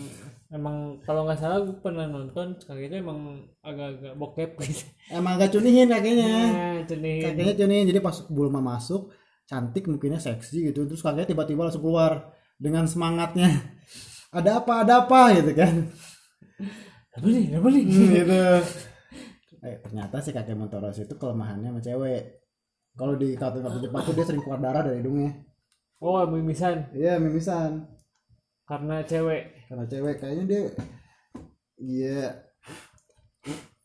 emang 0.50 0.99
kalau 1.07 1.23
nggak 1.23 1.38
salah 1.38 1.62
gue 1.62 1.79
pernah 1.79 2.11
nonton 2.11 2.59
itu 2.59 2.95
emang 2.99 3.47
agak-agak 3.62 4.19
bokep 4.19 4.50
gitu 4.67 4.85
emang 5.14 5.38
agak 5.38 5.55
cunihin 5.55 5.87
kakeknya 5.87 6.26
nah 6.26 6.73
jenis 6.85 7.23
kakeknya 7.31 7.55
cunihin. 7.57 7.85
Jadi 7.88 8.00
pas 8.02 8.17
Bulma 8.26 8.61
masuk 8.61 9.14
cantik 9.47 9.87
mungkinnya 9.87 10.19
seksi 10.19 10.73
gitu. 10.73 10.85
Terus 10.87 11.02
kakeknya 11.02 11.35
tiba-tiba 11.35 11.69
langsung 11.69 11.85
keluar 11.85 12.35
dengan 12.59 12.87
semangatnya. 12.87 13.50
Ada 14.33 14.64
apa 14.64 14.81
ada 14.81 15.05
apa 15.05 15.29
gitu 15.37 15.52
kan. 15.52 15.93
Apa 17.12 17.26
nih 17.29 17.52
apa 17.52 17.69
nih? 17.69 17.85
Hmm, 17.85 18.09
gitu. 18.17 18.43
Eh, 19.61 19.76
ternyata 19.85 20.25
si 20.25 20.33
kakek 20.33 20.57
Montoros 20.57 20.97
itu 20.97 21.12
kelemahannya 21.21 21.69
sama 21.69 21.85
cewek. 21.85 22.41
Kalau 22.97 23.21
di 23.21 23.37
kartun-kartun 23.37 23.85
Jepang 23.85 24.00
tuh 24.09 24.17
dia 24.17 24.25
sering 24.25 24.41
keluar 24.41 24.57
darah 24.57 24.88
dari 24.88 25.05
hidungnya. 25.05 25.37
Oh 26.00 26.25
mimisan. 26.25 26.88
Iya 26.97 27.21
mimisan 27.21 27.93
karena 28.73 29.05
cewek. 29.05 29.43
Karena 29.69 29.85
cewek 29.85 30.14
kayaknya 30.17 30.45
dia 30.49 30.62
iya 31.76 32.25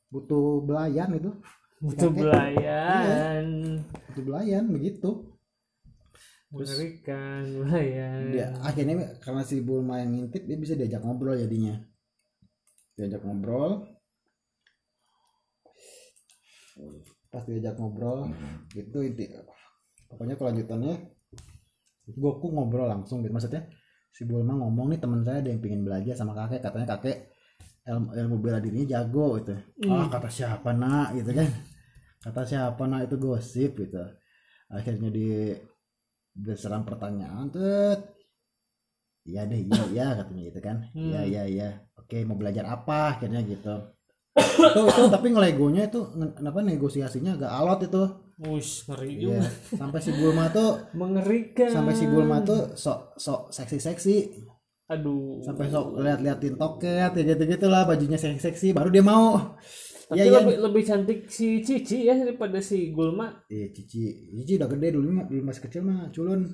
butuh 0.08 0.64
belayan 0.64 1.12
itu. 1.12 1.32
Butuh 1.84 2.08
Kakek. 2.08 2.20
belayan. 2.24 3.46
Butuh 3.84 4.24
belayan 4.24 4.66
begitu. 4.72 5.12
Mengerikan 6.48 7.44
belayan. 7.60 8.32
dia 8.32 8.56
akhirnya 8.64 9.20
karena 9.20 9.44
si 9.44 9.60
Bulma 9.60 10.00
yang 10.00 10.16
ngintip 10.16 10.48
dia 10.48 10.56
bisa 10.56 10.80
diajak 10.80 11.04
ngobrol 11.04 11.36
jadinya. 11.36 11.76
Diajak 12.96 13.28
ngobrol. 13.28 13.84
Pas 17.28 17.44
diajak 17.44 17.76
ngobrol 17.76 18.32
itu 18.72 18.98
inti 19.04 19.28
pokoknya 20.08 20.40
kelanjutannya 20.40 20.96
Goku 22.08 22.56
ngobrol 22.56 22.88
langsung 22.88 23.20
gitu 23.20 23.36
maksudnya 23.36 23.68
si 24.18 24.26
Bulma 24.26 24.58
ngomong 24.58 24.90
nih 24.90 24.98
teman 24.98 25.22
saya 25.22 25.46
ada 25.46 25.54
yang 25.54 25.62
pengen 25.62 25.86
belajar 25.86 26.18
sama 26.18 26.34
kakek. 26.34 26.66
Katanya 26.66 26.98
kakek 26.98 27.30
ilmu, 27.86 28.08
ilmu 28.18 28.36
bela 28.42 28.58
dirinya 28.58 28.98
jago 28.98 29.38
gitu. 29.38 29.54
Ah 29.86 30.10
kata 30.10 30.26
siapa 30.26 30.74
nak? 30.74 31.14
Gitu 31.14 31.30
kan. 31.38 31.50
Kata 32.26 32.42
siapa 32.42 32.82
nak? 32.90 33.06
Itu 33.06 33.22
gosip 33.22 33.78
gitu. 33.78 34.02
Akhirnya 34.74 35.14
di 35.14 35.54
diserang 36.34 36.86
pertanyaan 36.86 37.50
tuh 37.50 37.98
iya 39.26 39.42
deh 39.46 39.58
iya 39.58 39.82
iya 39.94 40.08
katanya 40.18 40.42
gitu 40.50 40.60
kan. 40.66 40.78
Iya 40.98 41.22
iya 41.22 41.44
iya. 41.46 41.70
Oke 41.94 42.26
mau 42.26 42.34
belajar 42.42 42.66
apa? 42.66 43.22
Akhirnya 43.22 43.46
gitu. 43.46 43.94
Itu 44.38 44.82
itu 44.86 45.02
tapi 45.10 45.34
ngelegonya 45.34 45.90
itu 45.90 45.98
apa 46.22 46.60
negosiasinya 46.62 47.42
agak 47.42 47.52
alot 47.58 47.90
itu 47.90 48.27
Wush, 48.38 48.86
ngeri 48.86 49.12
Iya. 49.12 49.22
juga. 49.42 49.50
sampai 49.74 50.00
si 50.00 50.12
Bulma 50.12 50.46
tuh 50.48 50.78
Mengerikan. 50.94 51.70
sampai 51.70 51.94
si 51.94 52.06
Bulma 52.06 52.38
tuh 52.42 52.74
sok 52.74 53.18
sok 53.18 53.50
seksi 53.50 53.78
seksi 53.78 54.16
Aduh. 54.88 55.42
sampai 55.42 55.68
sok 55.68 55.98
lihat 55.98 56.22
liatin 56.22 56.54
toket 56.54 57.12
ya 57.12 57.24
gitu 57.26 57.44
gitulah 57.44 57.84
bajunya 57.84 58.14
seksi 58.16 58.38
seksi 58.40 58.68
baru 58.72 58.88
dia 58.88 59.02
mau 59.02 59.58
Tapi 60.08 60.18
Iya 60.18 60.24
iya 60.24 60.40
lebih, 60.40 60.56
lebih 60.64 60.84
cantik 60.86 61.20
si 61.28 61.60
Cici 61.60 62.08
ya 62.08 62.16
daripada 62.16 62.64
si 62.64 62.96
Gulma. 62.96 63.28
Iya 63.48 63.68
Cici 63.70 64.08
Cici 64.32 64.56
udah 64.56 64.70
gede 64.70 64.96
dulu 64.96 65.08
mah 65.12 65.26
dulu 65.28 65.42
masih 65.44 65.64
kecil 65.66 65.82
mah 65.84 66.08
culun 66.10 66.48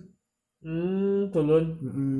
Hmm, 0.64 1.28
tulun. 1.30 1.76
Mm-mm. 1.78 2.16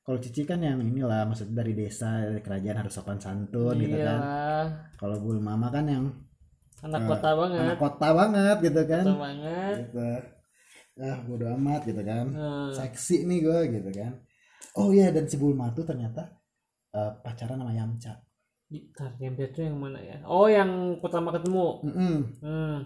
Kalau 0.00 0.16
Cici 0.16 0.46
kan 0.46 0.62
yang 0.62 0.78
inilah 0.80 1.26
maksud 1.26 1.50
dari 1.50 1.74
desa 1.74 2.22
dari 2.22 2.38
kerajaan 2.38 2.78
harus 2.78 2.94
sopan 2.94 3.18
santun 3.18 3.74
gitu 3.76 3.92
Iya. 3.92 4.06
kan. 4.06 4.20
Kalau 4.96 5.18
Bul 5.18 5.42
Mama 5.42 5.68
kan 5.68 5.84
yang 5.84 6.08
Anak 6.80 7.00
Eh, 7.04 7.08
kota 7.08 7.30
banget. 7.36 7.60
anak 7.60 7.78
kota 7.78 8.08
banget 8.12 8.56
gitu 8.64 8.82
kan. 8.88 9.04
Kota 9.04 9.18
banget. 9.20 9.74
Gitu. 9.84 10.08
Ah 11.00 11.18
bodo 11.24 11.46
amat 11.56 11.80
gitu 11.84 12.02
kan. 12.02 12.26
Hmm. 12.28 12.70
Seksi 12.72 13.24
nih 13.24 13.38
gue 13.40 13.58
gitu 13.74 13.90
kan. 13.94 14.12
Oh 14.76 14.92
iya 14.92 15.08
dan 15.10 15.24
si 15.24 15.36
Bulma 15.36 15.72
tuh 15.72 15.84
ternyata 15.84 16.40
eh, 16.92 17.12
pacaran 17.20 17.60
sama 17.60 17.72
Yamcha. 17.72 18.14
Bentar, 18.70 19.10
yang 19.18 19.34
itu 19.34 19.66
yang 19.66 19.82
mana 19.82 19.98
ya? 19.98 20.22
Oh, 20.22 20.46
yang 20.46 20.94
pertama 21.02 21.34
ketemu. 21.34 21.82
Mm-mm. 21.90 22.16
Hmm. 22.38 22.78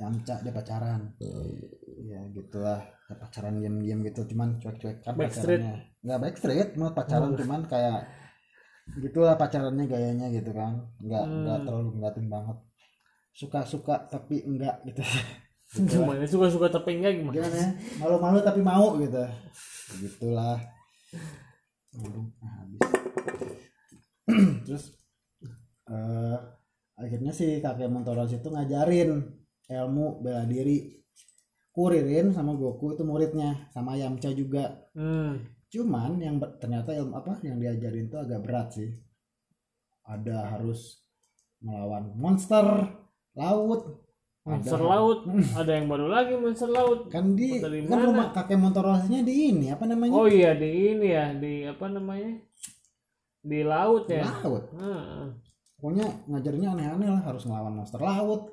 Yamcha 0.00 0.40
dia 0.40 0.48
pacaran. 0.48 1.12
Iya 1.20 2.24
gitulah. 2.32 2.80
Pacaran 3.10 3.60
diam-diam 3.60 4.00
gitu 4.00 4.24
cuman 4.32 4.56
cuek-cuek 4.56 5.04
kan 5.04 5.12
Backstreet. 5.18 5.60
pacarannya. 5.60 5.76
Nggak 6.00 6.18
backstreet, 6.24 6.68
mah 6.80 6.92
pacaran 6.96 7.36
cuman 7.36 7.60
kayak 7.68 8.00
gitulah 8.96 9.36
pacarannya 9.36 9.84
gayanya 9.84 10.26
gitu 10.32 10.56
kan. 10.56 10.88
Nggak 11.02 11.24
nggak 11.28 11.58
terlalu 11.68 11.88
ngeliatin 12.00 12.26
banget. 12.32 12.56
Suka-suka 13.32 14.06
tapi 14.10 14.42
enggak 14.42 14.82
gitu. 14.86 15.02
Gimana 15.90 16.26
suka-suka 16.26 16.66
tapi 16.66 16.98
enggak 16.98 17.22
gimana? 17.22 17.34
Gimana 17.38 17.56
ya? 17.56 17.68
Malu-malu 18.02 18.38
tapi 18.42 18.58
mau 18.58 18.98
gitu. 18.98 19.22
Nah, 20.26 20.58
habis. 22.58 22.82
Terus 24.66 24.84
eh 25.90 26.38
akhirnya 26.98 27.32
si 27.34 27.62
kakek 27.62 27.90
Montoros 27.90 28.34
itu 28.34 28.50
ngajarin 28.50 29.22
ilmu 29.70 30.22
bela 30.22 30.42
diri. 30.46 30.98
Kuririn 31.70 32.34
sama 32.34 32.58
Goku 32.58 32.98
itu 32.98 33.06
muridnya, 33.06 33.70
sama 33.70 33.94
Yamcha 33.94 34.34
juga. 34.34 34.90
Hmm. 34.90 35.38
Cuman 35.70 36.18
yang 36.18 36.42
ternyata 36.58 36.90
ilmu 36.90 37.14
apa 37.14 37.38
yang 37.46 37.62
diajarin 37.62 38.10
itu 38.10 38.18
agak 38.18 38.42
berat 38.42 38.74
sih. 38.74 38.90
Ada 40.02 40.58
harus 40.58 40.98
melawan 41.62 42.10
monster 42.18 42.90
laut. 43.34 43.82
Monster 44.40 44.80
Ada- 44.80 44.88
laut. 44.88 45.18
Ada 45.60 45.72
yang 45.76 45.86
baru 45.86 46.06
lagi 46.08 46.32
monster 46.34 46.66
laut. 46.66 47.12
kan 47.12 47.36
di 47.36 47.60
kan 47.60 47.70
mana? 47.92 48.06
rumah 48.08 48.26
kakek 48.32 48.56
di 49.22 49.34
ini 49.52 49.66
apa 49.68 49.84
namanya 49.84 50.16
Oh 50.16 50.24
iya 50.24 50.56
di 50.56 50.96
ini 50.96 51.08
ya, 51.12 51.36
di 51.36 51.68
apa 51.68 51.86
namanya? 51.86 52.40
Di 53.40 53.60
laut 53.62 54.04
ya. 54.08 54.24
laut 54.44 54.64
Heeh. 54.76 55.24
pokoknya 55.76 56.04
ngajarinnya 56.28 56.76
aneh-aneh 56.76 57.08
lah 57.08 57.22
harus 57.24 57.48
ngelawan 57.48 57.72
monster 57.72 57.96
laut 57.96 58.52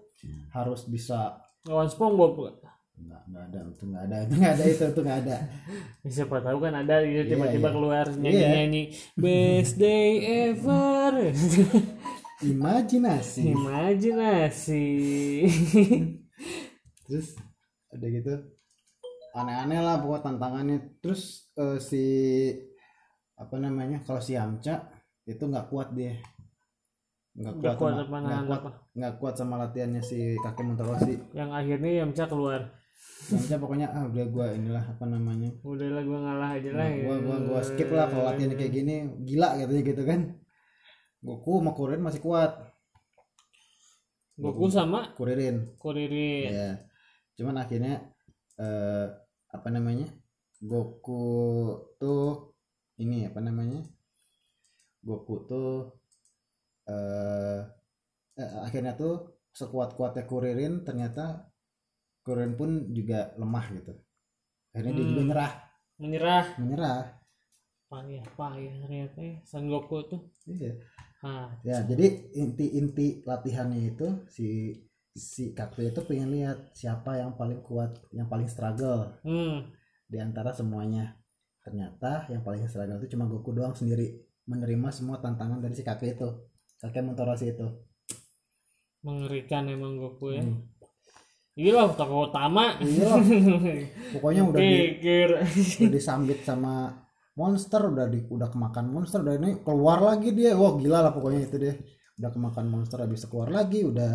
harus 0.49 0.87
bisa 0.87 1.35
Lawan 1.67 1.91
SpongeBob. 1.91 2.55
nggak 2.97 3.21
nggak 3.29 3.43
ada 3.51 3.59
itu 3.67 3.83
nggak 3.85 4.03
ada 4.07 4.17
itu 4.23 4.33
nggak 4.33 4.53
ada 4.55 4.63
itu 4.65 4.83
itu 4.87 5.01
nggak 5.03 5.19
ada 5.21 5.35
Siapa 6.15 6.35
tahu 6.39 6.57
kan 6.57 6.73
ada 6.73 6.95
gitu 7.03 7.21
tiba-tiba 7.29 7.67
iya. 7.67 7.75
keluar 7.75 8.05
nyanyi-nyanyi 8.09 8.83
best 9.13 9.75
day 9.75 10.11
ever. 10.47 11.11
imajinasi 12.39 13.41
Imajinasi. 13.49 14.85
terus 17.07 17.33
ada 17.89 18.05
gitu 18.05 18.33
aneh-aneh 19.33 19.79
lah 19.79 19.97
pokok 19.97 20.21
tantangannya 20.23 20.99
terus 20.99 21.49
eh, 21.55 21.77
si 21.77 22.03
apa 23.33 23.55
namanya 23.57 24.01
kalau 24.01 24.17
si 24.17 24.33
Yamcha 24.33 24.81
itu 25.23 25.39
nggak 25.39 25.69
kuat 25.69 25.93
dia 25.93 26.17
nggak 27.37 27.53
Nggak 27.53 27.75
kuat, 27.77 27.77
kuat 27.77 27.93
sama, 28.01 28.17
nggak 28.17 28.33
nahan 28.33 28.45
kuat 28.45 28.59
apa? 28.59 28.71
nggak 28.91 29.13
kuat 29.17 29.33
sama 29.37 29.55
latihannya 29.57 30.01
si 30.01 30.17
kakek 30.37 30.65
Montorosi 30.65 31.13
Yang 31.31 31.49
akhirnya 31.53 31.91
Yamcha 32.01 32.25
keluar. 32.25 32.61
Yamcha 33.29 33.55
pokoknya 33.55 33.87
ah 33.93 34.03
udah 34.09 34.25
gua 34.25 34.45
inilah 34.51 34.81
apa 34.81 35.05
namanya 35.05 35.49
Udahlah 35.61 36.01
gua 36.01 36.17
ngalah 36.17 36.49
aja 36.57 36.69
lah. 36.73 36.85
ya. 36.87 37.05
gua 37.05 37.15
gua 37.21 37.37
gua 37.45 37.59
skip 37.61 37.89
lah 37.89 38.09
kalau 38.09 38.25
latihan 38.25 38.51
kayak 38.51 38.73
gini 38.73 38.95
gila 39.21 39.53
katanya 39.53 39.83
gitu 39.85 40.01
kan 40.01 40.19
Goku 41.23 41.59
sama 41.59 41.71
Kuririn 41.73 42.03
masih 42.05 42.21
kuat. 42.21 42.51
Goku 44.37 44.69
sama 44.69 45.13
Kuririn. 45.17 45.75
Kuririn. 45.81 46.49
ya 46.53 46.69
cuman 47.37 47.61
akhirnya 47.61 48.01
eh 48.57 49.07
apa 49.53 49.67
namanya? 49.73 50.05
Goku 50.61 51.25
tuh 51.97 52.53
ini 53.01 53.25
apa 53.29 53.41
namanya? 53.41 53.81
Goku 55.01 55.45
tuh 55.49 55.93
eh 56.89 57.61
eh, 58.37 58.51
akhirnya 58.65 58.93
tuh 58.93 59.41
sekuat 59.53 59.97
kuatnya 59.97 60.25
Kuririn 60.29 60.85
ternyata 60.85 61.49
Kuririn 62.21 62.53
pun 62.53 62.93
juga 62.93 63.33
lemah 63.41 63.65
gitu. 63.73 63.93
Akhirnya 64.73 64.93
dia 64.93 65.05
juga 65.09 65.21
Hmm. 65.21 65.29
nyerah. 65.33 65.53
Menyerah. 65.97 66.45
menyerah. 66.61 67.01
Payah 67.89 68.25
payah 68.37 68.73
ternyata 68.85 69.17
ya 69.17 69.35
Son 69.49 69.65
Goku 69.65 69.97
tuh. 70.05 70.21
Iya 70.45 70.77
ah 71.25 71.49
ya 71.65 71.81
jadi 71.81 72.33
inti-inti 72.37 73.25
latihannya 73.25 73.95
itu 73.95 74.07
si 74.29 74.69
si 75.17 75.51
kakek 75.51 75.91
itu 75.91 76.01
pengen 76.05 76.29
lihat 76.29 76.71
siapa 76.77 77.17
yang 77.17 77.33
paling 77.33 77.65
kuat 77.65 77.97
yang 78.13 78.29
paling 78.29 78.45
struggle. 78.45 79.17
Hmm. 79.25 79.73
Di 80.05 80.21
antara 80.21 80.53
semuanya. 80.53 81.17
Ternyata 81.65 82.31
yang 82.31 82.47
paling 82.47 82.63
struggle 82.69 82.95
itu 83.03 83.17
cuma 83.17 83.27
Goku 83.27 83.51
doang 83.51 83.75
sendiri 83.75 84.23
menerima 84.47 84.87
semua 84.93 85.19
tantangan 85.19 85.59
dari 85.59 85.75
si 85.75 85.83
kakek 85.83 86.15
itu. 86.15 86.29
Kakek 86.79 87.03
Montoroshi 87.03 87.51
itu. 87.51 87.67
Mengerikan 89.03 89.67
emang 89.67 89.99
Goku 89.99 90.37
ya. 90.37 90.45
Hmm. 90.45 90.63
Gila 91.57 91.97
tokoh 91.97 92.29
utama. 92.29 92.77
Iya 92.79 93.17
pokoknya 94.15 94.45
udah 94.45 94.61
di, 94.61 94.71
pikir. 94.93 95.27
udah 95.81 95.91
disambit 95.91 96.45
sama 96.45 96.93
monster 97.37 97.81
udah 97.93 98.05
di 98.09 98.19
udah 98.35 98.49
kemakan 98.49 98.85
monster 98.89 99.19
udah 99.23 99.35
ini 99.39 99.49
keluar 99.61 99.99
lagi 100.01 100.29
dia. 100.33 100.51
Wah 100.57 100.73
gila 100.81 100.99
lah 101.05 101.11
pokoknya 101.15 101.41
itu 101.47 101.55
deh 101.61 101.75
udah 102.17 102.29
kemakan 102.33 102.65
monster 102.73 102.97
habis 103.03 103.21
itu 103.21 103.27
keluar 103.29 103.49
lagi 103.53 103.85
udah 103.85 104.11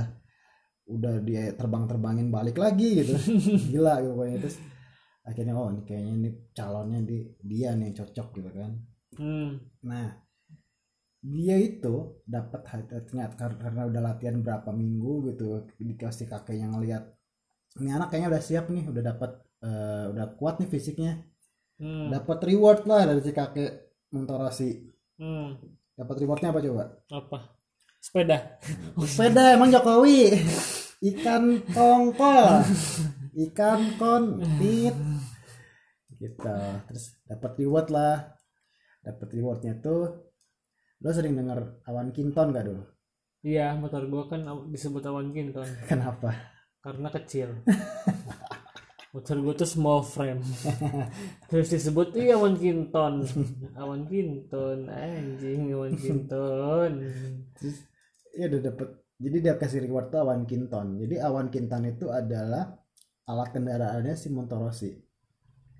udah 0.90 1.14
dia 1.22 1.54
terbang 1.54 1.84
terbangin 1.86 2.28
balik 2.28 2.58
lagi 2.58 3.02
gitu. 3.02 3.14
Gila 3.72 4.02
gitu 4.02 4.12
pokoknya. 4.18 4.38
Terus 4.42 4.56
akhirnya 5.22 5.54
oh 5.54 5.70
ini 5.70 5.82
kayaknya 5.86 6.12
ini 6.18 6.30
calonnya 6.50 7.00
di 7.06 7.18
dia 7.38 7.78
nih 7.78 7.84
yang 7.90 7.96
cocok 8.02 8.28
gitu 8.36 8.50
kan. 8.50 8.72
Hmm. 9.14 9.50
Nah 9.86 10.06
dia 11.22 11.54
itu 11.54 12.18
dapat 12.26 12.66
ternyata 13.06 13.34
kar- 13.38 13.60
karena 13.62 13.86
udah 13.86 14.02
latihan 14.02 14.42
berapa 14.42 14.74
minggu 14.74 15.30
gitu 15.30 15.70
dikasih 15.78 16.26
kakeknya 16.26 16.66
ngeliat 16.74 17.04
ini 17.78 17.94
anak 17.94 18.10
kayaknya 18.10 18.34
udah 18.34 18.42
siap 18.42 18.66
nih 18.74 18.84
udah 18.90 19.02
dapat 19.14 19.30
eh, 19.62 20.04
udah 20.10 20.26
kuat 20.34 20.58
nih 20.58 20.66
fisiknya 20.66 21.22
hmm. 21.82 22.14
Dapat 22.14 22.38
reward 22.46 22.86
lah 22.86 23.10
dari 23.10 23.20
si 23.26 23.34
kakek 23.34 24.06
Montoroshi 24.14 24.70
hmm. 25.18 25.48
Dapat 25.98 26.16
rewardnya 26.24 26.48
apa 26.54 26.60
coba? 26.64 26.84
Apa? 27.12 27.38
Sepeda. 28.00 28.38
Sepeda 29.10 29.54
emang 29.54 29.68
Jokowi. 29.68 30.34
Ikan 31.02 31.66
tongkol. 31.70 32.64
Ikan 33.34 33.98
kontit 34.00 34.96
gitu. 36.16 36.56
Terus 36.88 37.04
dapat 37.26 37.52
reward 37.58 37.88
lah. 37.92 38.16
Dapat 39.02 39.28
rewardnya 39.34 39.78
tuh 39.82 40.32
lo 41.02 41.10
sering 41.10 41.34
dengar 41.34 41.82
awan 41.90 42.14
kinton 42.14 42.54
gak 42.54 42.66
dulu? 42.66 42.82
Iya 43.42 43.74
motor 43.74 44.06
gua 44.06 44.30
kan 44.30 44.46
disebut 44.70 45.02
awan 45.02 45.34
kinton. 45.34 45.66
Kenapa? 45.90 46.30
Karena 46.82 47.10
kecil 47.10 47.62
motor 49.12 49.36
gua 49.44 49.54
tuh 49.54 49.68
small 49.68 50.00
frame 50.00 50.40
terus 51.52 51.68
disebut 51.68 52.16
iya 52.16 52.40
awan 52.40 52.56
kinton. 52.56 53.22
Awan 53.76 54.08
kinton 54.08 54.88
anjing 54.88 55.68
awan 55.76 55.92
kinton. 55.94 56.92
Iya 58.32 58.44
udah 58.48 58.60
dapet. 58.72 58.88
Jadi 59.22 59.36
dia 59.38 59.54
kasih 59.60 59.84
reward 59.84 60.08
tuh 60.08 60.24
awan 60.24 60.48
kinton. 60.48 60.96
Jadi 60.96 61.20
awan 61.20 61.52
kinton 61.52 61.84
itu 61.92 62.08
adalah 62.08 62.72
alat 63.28 63.48
kendaraannya 63.54 64.14
si 64.18 64.28
Montoroshi 64.34 64.90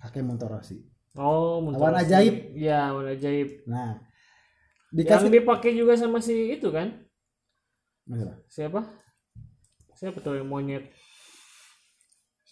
kakek 0.03 0.23
Montoroshi 0.23 0.79
oh 1.19 1.63
motor 1.63 1.91
Awan 1.91 2.03
ajaib. 2.03 2.55
iya 2.57 2.91
awan 2.91 3.13
ajaib. 3.13 3.67
Nah 3.69 3.99
yang 4.93 5.09
dikasih 5.09 5.31
dipakai 5.33 5.73
juga 5.73 5.97
sama 5.97 6.21
si 6.21 6.53
itu 6.53 6.69
kan? 6.69 6.93
Masalah, 8.05 8.37
siapa? 8.45 8.81
Siapa 9.97 10.21
tuh 10.21 10.37
yang 10.37 10.51
monyet 10.51 10.93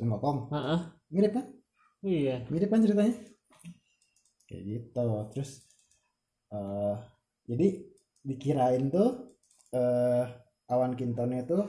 Sun 0.00 0.08
Gokong 0.16 0.48
Heeh. 0.48 0.80
mirip 1.12 1.32
kan? 1.36 1.46
Iya. 2.00 2.48
Mirip 2.48 2.72
kan 2.72 2.80
ceritanya? 2.80 3.12
Kayak 4.48 4.62
gitu. 4.64 5.06
Terus 5.36 5.50
eh 6.48 6.96
jadi 7.44 7.68
dikirain 8.24 8.88
tuh 8.88 9.36
eh 9.76 10.24
awan 10.72 10.96
kintonnya 10.96 11.44
itu 11.44 11.60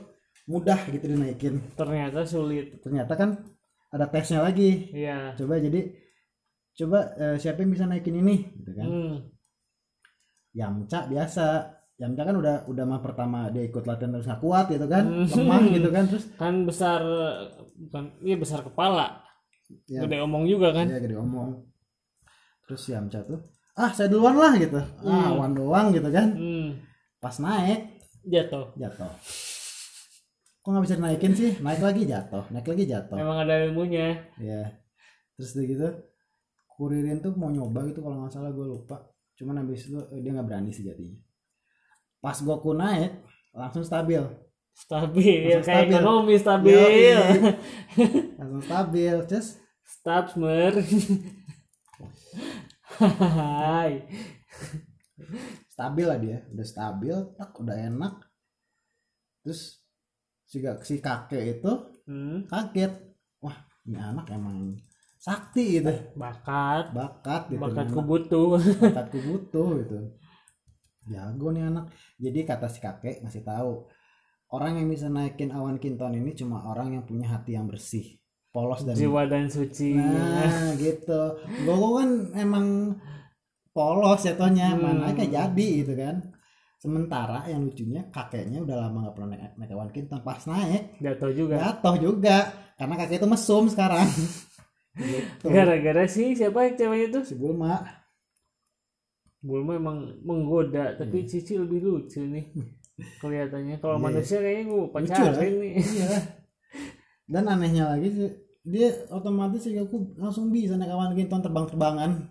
mudah 0.48 0.80
gitu 0.88 1.12
dinaikin. 1.12 1.60
Ternyata 1.76 2.24
sulit. 2.24 2.80
Ternyata 2.80 3.12
kan 3.20 3.36
ada 3.92 4.08
tesnya 4.08 4.40
lagi. 4.40 4.88
Iya. 4.96 5.36
Coba 5.36 5.60
jadi 5.60 5.92
coba 6.72 6.98
eh, 7.20 7.36
siapa 7.36 7.60
yang 7.60 7.76
bisa 7.76 7.84
naikin 7.84 8.16
ini? 8.16 8.48
Gitu 8.56 8.72
kan. 8.72 8.88
Hmm. 8.88 9.16
Yamcha 10.56 11.04
biasa 11.04 11.68
Yamcha 11.96 12.24
kan 12.24 12.34
udah 12.34 12.66
udah 12.66 12.84
mah 12.84 12.98
pertama 12.98 13.46
dia 13.48 13.62
ikut 13.62 13.84
latihan 13.84 14.10
terus 14.10 14.26
nggak 14.26 14.40
kuat 14.40 14.66
gitu 14.68 14.86
kan 14.86 15.04
Hmm. 15.04 15.28
lemah 15.28 15.62
gitu 15.70 15.88
kan 15.88 16.04
terus 16.08 16.24
kan 16.34 16.54
besar 16.64 17.00
bukan 17.78 18.04
iya 18.20 18.36
besar 18.36 18.64
kepala. 18.64 19.20
Ya, 19.86 20.04
gede 20.04 20.20
omong 20.20 20.44
juga 20.44 20.72
kan. 20.72 20.88
Dia 20.88 20.98
gede 20.98 21.16
omong. 21.16 21.62
Terus 22.66 22.82
Yamcha 22.88 23.22
tuh 23.22 23.38
ah 23.72 23.88
saya 23.88 24.08
duluan 24.08 24.36
lah 24.36 24.52
gitu. 24.56 24.76
Ah 24.76 24.90
Hmm. 25.04 25.32
awan 25.36 25.52
doang 25.52 25.86
gitu 25.90 26.08
kan. 26.08 26.28
Hmm. 26.32 26.80
pas 27.16 27.38
naik 27.38 28.02
jatuh. 28.24 28.74
jatuh. 28.74 29.12
Kok 30.58 30.68
nggak 30.68 30.84
bisa 30.84 30.94
dinaikin 30.96 31.32
sih? 31.32 31.50
Naik 31.58 31.80
lagi 31.80 32.02
jatuh. 32.02 32.44
Naik 32.50 32.66
lagi 32.66 32.84
jatuh. 32.84 33.14
Emang 33.14 33.38
ada 33.40 33.62
ilmunya. 33.62 34.18
Ya 34.38 34.74
terus 35.32 35.54
udah 35.54 35.64
gitu 35.64 35.88
kuririn 36.68 37.18
tuh 37.18 37.32
mau 37.34 37.48
nyoba 37.48 37.86
gitu 37.86 38.00
kalau 38.00 38.22
nggak 38.22 38.32
salah 38.32 38.50
gue 38.50 38.64
lupa. 38.64 39.06
Cuman 39.34 39.60
habis 39.60 39.86
itu 39.86 39.98
eh, 40.10 40.18
dia 40.18 40.32
nggak 40.32 40.46
berani 40.46 40.70
sih 40.70 40.82
jadinya 40.82 41.14
pas 42.22 42.38
Goku 42.38 42.70
naik 42.78 43.18
langsung 43.50 43.82
stabil. 43.82 44.22
Stabil 44.72 45.52
Langsung 45.52 45.68
kayak 45.68 45.84
stabil. 45.84 45.92
ekonomi 45.92 46.34
stabil. 46.38 46.78
Yoi. 46.78 47.10
langsung 48.38 48.62
stabil 48.62 49.14
terus 49.26 49.48
stop 49.82 50.30
smer. 50.30 50.72
Hai. 53.02 54.06
Stabil 55.66 56.06
lah 56.06 56.18
dia. 56.22 56.46
Udah 56.54 56.66
stabil 56.66 57.16
tak 57.34 57.50
udah 57.58 57.76
enak. 57.76 58.14
Terus 59.42 59.82
si, 60.46 60.62
si 60.86 60.94
kakek 61.02 61.58
itu 61.58 61.72
hmm. 62.06 62.46
kaget. 62.46 62.92
Wah 63.42 63.66
ini 63.82 63.98
anak 63.98 64.30
emang 64.30 64.78
sakti 65.18 65.82
gitu. 65.82 65.90
Bakat. 66.14 66.94
Bakat 66.94 67.50
gitu 67.50 67.60
bakatku 67.60 68.00
Ini 68.00 68.08
butuh 68.08 68.46
anak 68.56 68.78
bakatku 68.80 69.18
butuh 69.26 69.68
gitu 69.82 70.21
jago 71.06 71.50
nih 71.50 71.64
anak. 71.66 71.90
Jadi 72.18 72.38
kata 72.42 72.66
si 72.66 72.78
kakek 72.78 73.22
ngasih 73.22 73.42
tahu 73.42 73.86
orang 74.52 74.78
yang 74.78 74.88
bisa 74.90 75.08
naikin 75.08 75.50
awan 75.50 75.80
kinton 75.80 76.12
ini 76.14 76.36
cuma 76.36 76.62
orang 76.68 76.92
yang 76.94 77.04
punya 77.08 77.32
hati 77.32 77.56
yang 77.56 77.64
bersih 77.66 78.20
polos 78.52 78.84
dan 78.84 78.92
jiwa 78.94 79.24
dan 79.24 79.48
suci. 79.48 79.96
Nah 79.96 80.76
gitu. 80.82 81.40
Goku 81.64 81.88
kan 81.98 82.10
emang 82.36 82.66
polos 83.72 84.20
jatuhnya 84.22 84.76
Hmm. 84.76 84.82
mana 84.84 85.16
kayak 85.16 85.32
jadi 85.32 85.68
gitu 85.84 85.94
kan. 85.96 86.16
Sementara 86.76 87.46
yang 87.46 87.62
lucunya 87.62 88.10
kakeknya 88.10 88.58
udah 88.60 88.76
lama 88.76 89.06
nggak 89.06 89.14
pernah 89.14 89.28
naik, 89.38 89.54
naik 89.54 89.70
awan 89.70 89.90
kinton 89.94 90.20
pas 90.20 90.42
naik 90.44 90.98
jatuh 90.98 91.30
juga. 91.32 91.56
jatuh 91.62 91.96
juga. 91.96 92.38
Karena 92.76 92.94
kakek 92.98 93.22
itu 93.22 93.28
mesum 93.30 93.64
sekarang. 93.70 94.06
Gitu. 94.92 95.48
Gara-gara 95.48 96.04
sih 96.04 96.36
siapa 96.36 96.68
yang 96.68 96.76
ceweknya 96.76 97.08
tuh 97.16 97.22
si 97.24 97.32
Bulma 97.32 97.80
Bulma 99.42 99.74
emang 99.74 99.98
menggoda 100.22 100.94
tapi 100.94 101.26
Cici 101.26 101.58
lebih 101.58 101.82
lucu 101.82 102.22
nih 102.22 102.46
kelihatannya. 103.20 103.82
Kalau 103.82 103.98
Iya. 103.98 104.04
manusia 104.06 104.38
kayaknya 104.38 104.64
gue 104.70 104.82
pacarin 104.88 105.54
nih. 105.58 105.72
Iya. 105.76 106.08
Dan 107.26 107.44
anehnya 107.46 107.84
lagi 107.90 108.08
sih 108.08 108.30
dia 108.62 108.86
otomatis 109.10 109.58
si 109.58 109.74
Goku 109.74 110.14
langsung 110.14 110.54
bisa 110.54 110.78
naik 110.78 110.94
awan 110.94 111.12
kinton 111.12 111.42
terbang-terbangan. 111.42 112.30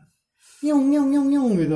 Nyung 0.63 0.88
nyung 0.88 1.08
nyung 1.12 1.28
nyung 1.28 1.50
gitu. 1.54 1.76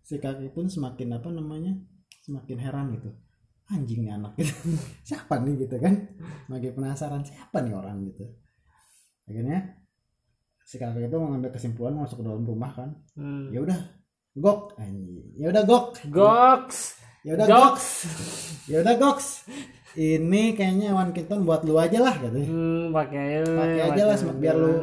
Si 0.00 0.16
kakek 0.16 0.52
pun 0.52 0.64
semakin 0.64 1.12
apa 1.12 1.28
namanya 1.28 1.76
semakin 2.24 2.56
heran 2.56 2.96
gitu. 2.96 3.12
Anjing 3.68 4.08
nih 4.08 4.16
anak 4.16 4.32
gitu. 4.40 4.52
Siapa 5.08 5.44
nih 5.44 5.68
gitu 5.68 5.76
kan? 5.76 5.92
Makin 6.48 6.72
penasaran 6.72 7.20
siapa 7.20 7.60
nih 7.60 7.76
orang 7.76 8.08
gitu. 8.08 8.24
Akhirnya 9.24 9.84
si 10.64 10.80
kakek 10.80 11.12
itu 11.12 11.16
mengambil 11.16 11.52
kesimpulan 11.52 11.92
masuk 11.92 12.20
ke 12.20 12.24
dalam 12.24 12.44
rumah 12.44 12.72
kan. 12.72 12.88
Hmm. 13.12 13.52
ya 13.52 13.60
udah 13.60 13.76
gok. 14.34 14.74
Anjing 14.78 15.34
ya 15.38 15.46
udah 15.50 15.62
gok. 15.62 15.86
Goks. 16.10 16.78
Ya 17.24 17.30
udah 17.38 17.46
gok. 17.46 17.54
Goks 17.54 17.88
ya 18.68 18.76
udah 18.80 18.94
goks. 18.96 19.28
Ini 19.94 20.58
kayaknya 20.58 20.90
awan 20.90 21.14
kinton 21.14 21.46
buat 21.46 21.62
lu 21.62 21.78
aja 21.78 22.02
lah 22.02 22.18
gitu 22.18 22.34
hmm, 22.34 22.90
pakai 22.90 23.38
aja 23.38 23.46
Pakai 23.46 23.82
aja 23.94 24.02
lah, 24.10 24.16
biar 24.42 24.56
lu- 24.58 24.82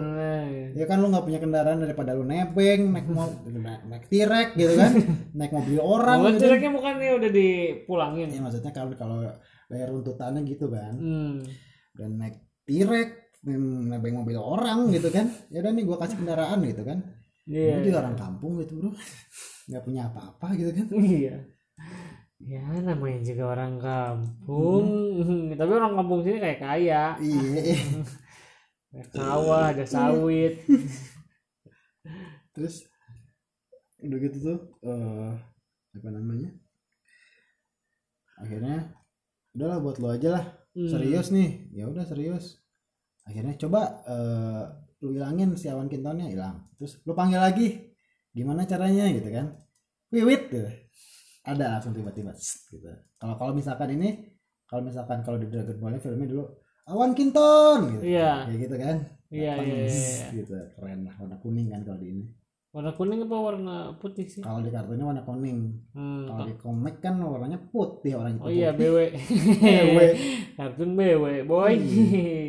ya 0.71 0.85
kan 0.87 1.03
lu 1.03 1.11
nggak 1.11 1.25
punya 1.27 1.39
kendaraan 1.43 1.83
daripada 1.83 2.15
lu 2.15 2.23
nebeng 2.23 2.95
naik 2.95 3.11
mau 3.11 3.27
naik, 3.43 3.81
naik 3.91 4.05
tirek 4.07 4.55
gitu 4.55 4.71
kan. 4.79 4.91
Naik 5.37 5.51
mobil 5.51 5.83
orang 5.83 6.23
Bukan 6.23 6.33
gitu 6.39 6.43
jeleknya 6.47 6.71
bukannya 6.71 7.09
udah 7.19 7.31
dipulangin. 7.35 8.27
Ya 8.31 8.39
maksudnya 8.39 8.71
kalau 8.71 8.95
kalau 8.95 9.19
bayar 9.67 9.91
runtutannya 9.91 10.47
gitu 10.47 10.71
kan. 10.71 10.95
Hmm. 10.95 11.43
dan 11.91 12.15
naik 12.15 12.39
tirek 12.63 13.35
nebeng 13.43 14.15
mobil 14.15 14.39
orang 14.39 14.95
gitu 14.95 15.11
kan. 15.11 15.27
Ya 15.51 15.59
udah 15.59 15.75
nih 15.75 15.83
gua 15.83 15.99
kasih 15.99 16.23
kendaraan 16.23 16.63
gitu 16.63 16.87
kan 16.87 17.03
Iya. 17.45 17.79
Ini 17.79 17.85
juga 17.89 17.99
orang 18.05 18.17
kampung 18.17 18.51
gitu 18.61 18.73
bro 18.77 18.91
nggak 19.69 19.83
punya 19.83 20.01
apa-apa 20.09 20.47
gitu 20.55 20.71
kan 20.73 20.87
Iya. 20.93 21.35
Ya 22.41 22.61
namanya 22.81 23.21
juga 23.21 23.43
orang 23.53 23.73
kampung. 23.77 24.85
Tapi 25.59 25.71
orang 25.71 25.93
kampung 25.93 26.21
sini 26.21 26.37
kayak 26.41 26.59
kaya. 26.59 27.03
iya 27.17 27.77
Ada 28.91 29.07
sawah, 29.15 29.63
ada 29.71 29.85
sawit. 29.87 30.53
terus 32.51 32.83
udah 34.03 34.17
gitu 34.19 34.37
tuh 34.43 34.57
eh 34.83 35.31
apa 35.95 36.09
namanya 36.11 36.51
akhirnya 38.35 38.91
udahlah 39.53 39.79
buat 39.79 39.97
lo 39.99 40.11
aja 40.11 40.29
lah 40.35 40.45
Hmm. 40.71 40.87
serius 40.87 41.35
nih 41.35 41.67
ya 41.75 41.83
udah 41.83 42.07
serius 42.07 42.63
akhirnya 43.27 43.59
coba 43.59 44.03
eh 44.07 44.63
lu 45.01 45.17
hilangin 45.17 45.57
si 45.57 45.65
awan 45.67 45.89
kintonnya 45.89 46.29
hilang. 46.29 46.69
Terus 46.77 47.01
lu 47.03 47.13
panggil 47.17 47.41
lagi 47.41 47.93
gimana 48.31 48.63
caranya? 48.69 49.09
Gitu 49.09 49.29
kan. 49.33 49.49
Wiwit 50.13 50.53
gitu. 50.53 50.69
Ada 51.41 51.77
langsung 51.77 51.97
tiba-tiba 51.97 52.31
gitu. 52.37 52.85
Kalau 53.17 53.35
kalau 53.35 53.51
misalkan 53.57 53.97
ini 53.97 54.29
kalau 54.69 54.85
misalkan 54.85 55.25
kalau 55.25 55.41
di 55.41 55.49
Dragon 55.49 55.77
Ball 55.81 55.97
filmnya 55.97 56.29
dulu 56.29 56.45
awan 56.87 57.11
kinton 57.17 57.97
gitu. 57.97 58.03
Iya. 58.13 58.45
kayak 58.45 58.59
gitu 58.69 58.75
kan. 58.77 58.97
Iya, 59.31 59.53
iya, 59.63 59.75
iya, 59.87 59.87
iya. 59.87 60.27
gitu. 60.43 60.55
Keren 60.75 61.07
lah 61.07 61.15
warna 61.17 61.37
kuning 61.39 61.71
kan 61.71 61.81
kalau 61.87 61.99
di 62.03 62.07
ini. 62.11 62.25
Warna 62.71 62.91
kuning 62.95 63.19
apa 63.27 63.35
warna 63.35 63.75
putih 63.99 64.27
sih? 64.31 64.39
Kalau 64.39 64.63
di 64.63 64.71
kartunya 64.71 65.03
warna 65.03 65.23
kuning. 65.27 65.59
Hmm. 65.91 66.23
kalau 66.23 66.47
di 66.47 66.55
komik 66.55 67.03
kan 67.03 67.19
warnanya 67.19 67.59
putih 67.67 68.15
warnanya 68.15 68.39
oh 68.39 68.51
iya. 68.51 68.71
BW 68.71 68.97
BW. 69.63 69.99
kartun 70.55 70.91
BW 70.95 71.25
boy. 71.47 71.73
Hmm. 71.75 72.40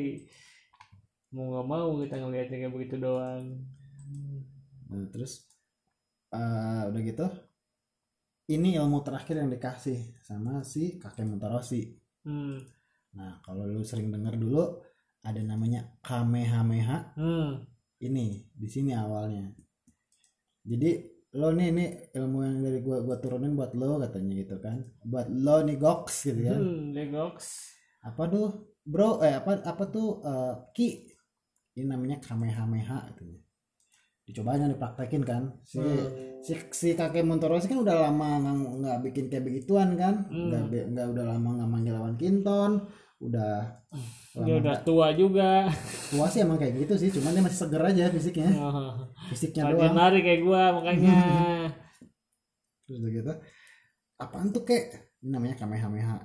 Mau 1.32 1.44
nggak 1.48 1.66
mau 1.68 1.88
kita 2.04 2.14
ngeliatnya 2.20 2.56
kayak 2.60 2.74
begitu 2.76 2.96
doang. 3.00 3.44
Nah, 4.92 5.08
terus 5.08 5.48
eh, 6.32 6.82
udah 6.92 7.00
gitu 7.00 7.26
ini 8.52 8.76
ilmu 8.76 9.00
terakhir 9.00 9.40
yang 9.40 9.48
dikasih 9.48 10.12
sama 10.20 10.60
si 10.60 11.00
kakek 11.00 11.24
Mutaroshi 11.24 11.96
hmm. 12.28 12.58
nah 13.16 13.40
kalau 13.40 13.64
lu 13.64 13.80
sering 13.80 14.12
dengar 14.12 14.36
dulu 14.36 14.82
ada 15.22 15.38
namanya 15.40 15.86
Kamehameha. 16.02 17.14
Hmm. 17.14 17.62
ini 18.02 18.42
di 18.50 18.66
sini 18.66 18.90
awalnya. 18.90 19.54
Jadi 20.66 20.90
lo 21.38 21.54
nih 21.54 21.68
ini 21.70 21.86
ilmu 22.10 22.38
yang 22.42 22.58
dari 22.58 22.78
gua 22.82 22.98
gua 23.06 23.16
turunin 23.22 23.54
buat 23.54 23.78
lo 23.78 24.02
katanya 24.02 24.32
gitu 24.42 24.58
kan. 24.58 24.82
Buat 25.06 25.30
lo 25.30 25.62
nih 25.62 25.78
goks 25.78 26.26
gitu 26.26 26.42
kan. 26.50 26.58
Hmm, 26.58 26.90
Legox. 26.90 27.70
apa 28.02 28.22
tuh? 28.26 28.48
Bro 28.82 29.22
eh 29.22 29.38
apa 29.38 29.62
apa 29.62 29.84
tuh 29.86 30.26
eh, 30.26 30.54
ki 30.74 31.11
ini 31.72 31.86
namanya 31.86 32.20
kamehameha 32.20 33.10
gitu 33.12 33.24
dicobanya 34.22 34.70
dipraktekin 34.70 35.26
kan. 35.26 35.42
Si 35.62 35.76
Hmm. 35.76 36.38
si, 36.38 36.54
si 36.70 36.88
kakek 36.94 37.26
Montorosi 37.26 37.66
kan 37.66 37.82
udah 37.82 38.06
lama 38.06 38.38
nggak 38.78 38.98
bikin 39.02 39.26
kayak 39.26 39.42
begituan 39.42 39.98
kan. 39.98 40.30
Hmm. 40.30 40.70
be- 40.70 40.86
nggak 40.86 41.06
udah 41.10 41.24
lama 41.26 41.48
nggak 41.58 41.68
manggil 41.68 41.94
lawan 41.94 42.14
Kinton. 42.14 42.86
Udah 43.18 43.82
Dia 44.32 44.58
udah 44.58 44.78
tua 44.82 45.10
juga. 45.12 45.66
tua 46.08 46.26
sih 46.26 46.40
emang 46.40 46.56
kayak 46.56 46.74
gitu 46.80 46.94
sih 46.96 47.10
cuman 47.10 47.34
dia 47.34 47.42
masih 47.42 47.58
seger 47.60 47.82
aja 47.82 48.04
fisiknya. 48.08 48.50
Oh, 48.56 48.94
fisiknya 49.26 49.62
Rajin 49.68 49.78
doang. 49.90 49.96
lari 49.96 50.20
kayak 50.22 50.40
gua 50.40 50.62
makanya. 50.72 51.14
terus 52.86 52.98
udah 52.98 53.10
gitu. 53.12 53.32
Apaan 54.16 54.48
tuh 54.50 54.62
kek? 54.62 54.84
Ini 55.18 55.30
namanya 55.30 55.58
kamehameha. 55.58 56.18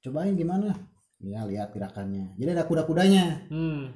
Cobain 0.00 0.34
gimana? 0.34 0.70
Ya 1.18 1.42
lihat 1.42 1.70
gerakannya. 1.70 2.34
Jadi 2.36 2.50
ada 2.50 2.64
kuda-kudanya. 2.64 3.50
Hmm. 3.50 3.94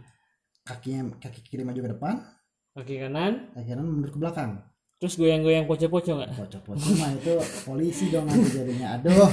Kakinya 0.68 1.16
kaki 1.16 1.40
kiri 1.42 1.64
maju 1.64 1.81
ke 1.81 1.90
depan 1.90 2.14
Kaki 2.70 2.94
kanan, 3.00 3.33
kaki 3.50 3.66
kanan 3.66 3.87
mundur 3.88 4.12
ke 4.12 4.18
belakang 4.18 4.61
terus 4.98 5.14
goyang-goyang 5.14 5.64
poco-poco 5.64 6.11
nggak? 6.12 6.31
pocok-pocok 6.37 6.90
mah 6.94 7.11
itu 7.12 7.35
polisi 7.64 8.04
dong 8.09 8.26
nanti 8.26 8.50
jadinya 8.52 8.94
aduh 8.94 9.31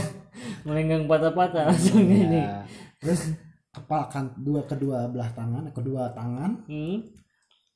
Melenggang 0.62 1.06
patah-patah 1.06 1.70
langsung 1.70 2.04
ini. 2.04 2.38
Ya. 2.38 2.62
terus 2.98 3.32
kepalkan 3.70 4.36
dua 4.38 4.64
kedua 4.64 5.08
belah 5.08 5.32
tangan 5.32 5.68
kedua 5.70 6.12
tangan 6.12 6.64
Hmm. 6.66 7.04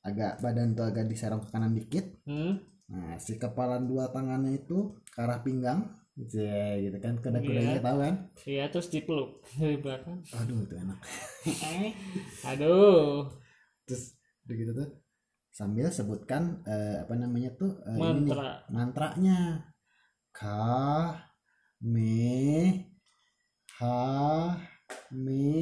agak 0.00 0.40
badan 0.40 0.72
tuh 0.72 0.86
agak 0.86 1.04
diserong 1.06 1.40
ke 1.40 1.50
kanan 1.50 1.72
dikit 1.72 2.06
Hmm. 2.24 2.56
nah 2.86 3.14
si 3.16 3.36
kepalan 3.36 3.84
dua 3.84 4.08
tangannya 4.08 4.56
itu 4.56 4.78
ke 5.06 5.18
arah 5.18 5.40
pinggang 5.40 5.86
gitu, 6.16 6.40
ya, 6.40 6.78
gitu 6.80 6.98
kan 6.98 7.14
kuda-kudanya 7.16 7.74
Iya. 7.74 7.82
tahu 7.82 7.98
kan 7.98 8.14
Iya, 8.44 8.64
terus 8.68 8.88
dipeluk 8.88 9.30
dari 9.56 9.76
belakang. 9.76 10.18
aduh 10.30 10.58
itu 10.60 10.74
enak 10.76 10.98
Aduh. 12.50 13.26
Terus 13.90 14.14
udah 14.46 14.54
gitu 14.54 14.72
tuh 14.72 14.88
sambil 15.50 15.90
sebutkan 15.90 16.62
eh, 16.62 17.02
apa 17.02 17.14
namanya 17.18 17.50
tuh 17.58 17.74
eh, 17.82 17.98
ini 17.98 18.30
nih, 18.30 18.30
Mantra. 18.30 18.50
mantranya. 18.70 19.40
Ka 20.30 21.18
me 21.82 22.86
ha 23.82 24.54
me 25.10 25.58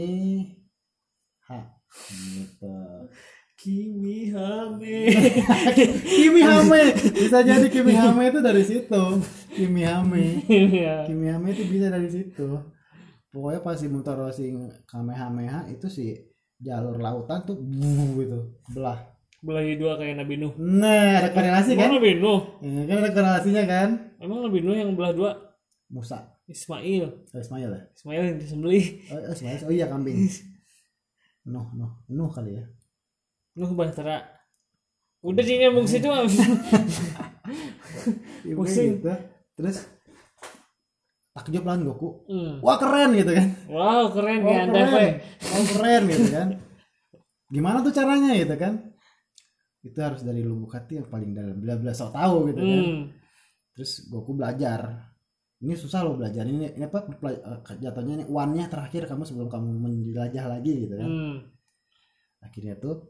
ha. 1.49 1.59
Gitu. 2.13 2.77
Kimi 3.59 4.31
Hame. 4.31 5.11
Kimi 6.07 6.41
Hame 6.47 6.95
bisa 6.95 7.43
jadi 7.43 7.67
Kimi 7.67 7.91
Hame 7.91 8.31
itu 8.31 8.39
dari 8.39 8.63
situ. 8.63 9.03
Kimi 9.51 9.83
Hame 9.83 10.47
Iya. 10.47 11.03
Kimi 11.11 11.27
Hame 11.27 11.51
itu 11.57 11.67
bisa 11.67 11.91
dari 11.91 12.07
situ. 12.07 12.55
Pokoknya 13.35 13.61
pas 13.65 13.75
si 13.75 13.91
Mutoroshi 13.91 14.55
Kamehameha 14.87 15.67
itu 15.75 15.91
si 15.91 16.15
jalur 16.59 16.99
lautan 16.99 17.39
tuh 17.47 17.57
buh, 17.59 18.19
gitu 18.19 18.39
belah 18.75 18.99
Belahi 19.39 19.79
dua 19.79 19.95
kayak 19.95 20.19
Nabi 20.19 20.35
Nuh. 20.35 20.51
nah 20.59 21.23
ada 21.23 21.31
korelasi 21.31 21.79
kan 21.79 21.95
Nabi 21.95 22.19
Nuh? 22.19 22.59
Ya, 22.59 22.83
kan 22.91 22.97
ada 23.07 23.11
korelasinya 23.15 23.63
kan 23.71 23.89
Emang 24.19 24.43
Nabi 24.43 24.59
Nuh 24.67 24.75
yang 24.75 24.99
belah 24.99 25.15
dua? 25.15 25.31
Musa 25.87 26.35
Ismail. 26.51 27.07
oh, 27.07 27.39
Ismail 27.39 27.71
ya 27.71 27.83
Ismail 27.95 28.23
yang 28.35 28.39
disembelih. 28.43 28.85
oh, 29.15 29.31
oh, 29.31 29.35
Ismail 29.39 29.63
oh 29.63 29.71
iya 29.71 29.87
kambing 29.87 30.27
Nuh 31.47 31.71
Nuh 31.79 31.93
Nuh 32.11 32.31
kali 32.35 32.59
ya 32.59 32.67
Nuh 33.59 33.75
Bahtera. 33.75 34.23
Udah 35.19 35.43
situ 35.43 36.07
mah. 36.07 36.23
Iya, 38.47 38.55
Pusing. 38.55 39.01
gitu. 39.01 39.09
terus 39.57 39.89
takjub 41.39 41.63
lah 41.63 41.79
Goku 41.79 42.27
Hmm. 42.27 42.59
wah 42.59 42.75
keren 42.77 43.15
gitu 43.15 43.31
kan. 43.31 43.49
Wow, 43.71 44.11
keren 44.11 44.41
ya 44.43 44.67
keren. 44.67 45.13
Oh 45.55 45.65
keren 45.79 46.03
gitu 46.11 46.29
kan. 46.35 46.49
Gimana 47.49 47.81
tuh 47.81 47.95
caranya 47.95 48.35
gitu 48.35 48.55
kan? 48.59 48.75
Itu 49.87 49.99
harus 50.03 50.21
dari 50.27 50.43
lubuk 50.43 50.75
hati 50.75 50.99
yang 50.99 51.07
paling 51.07 51.31
dalam. 51.33 51.57
Bla 51.63 51.79
bla 51.79 51.95
sok 51.95 52.11
tahu 52.13 52.51
gitu 52.51 52.61
kan. 52.61 52.83
Hmm. 52.83 53.03
terus 53.73 54.11
Goku 54.11 54.35
belajar. 54.35 55.15
Ini 55.59 55.75
susah 55.75 56.07
loh 56.07 56.19
belajar. 56.19 56.47
Ini, 56.47 56.75
ini 56.75 56.85
apa 56.87 57.03
eh, 57.07 57.61
jatuhnya 57.83 58.15
ini 58.23 58.25
one-nya 58.27 58.67
terakhir 58.67 59.07
kamu 59.07 59.23
sebelum 59.23 59.49
kamu 59.51 59.69
menjelajah 59.79 60.45
lagi 60.51 60.73
gitu 60.87 60.95
kan. 60.99 61.09
Hmm. 61.09 61.37
akhirnya 62.39 62.79
tuh 62.79 63.03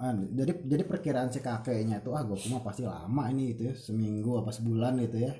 ah, 0.00 0.12
jadi 0.12 0.64
jadi 0.64 0.84
perkiraan 0.88 1.28
si 1.28 1.44
kakeknya 1.44 2.00
tuh 2.00 2.16
ah 2.16 2.24
Goku 2.24 2.48
mah 2.48 2.64
pasti 2.64 2.84
lama 2.84 3.28
ini 3.28 3.52
gitu 3.52 3.62
ya 3.68 3.74
seminggu 3.76 4.40
apa 4.40 4.48
sebulan 4.52 4.96
gitu 5.04 5.20
ya 5.20 5.32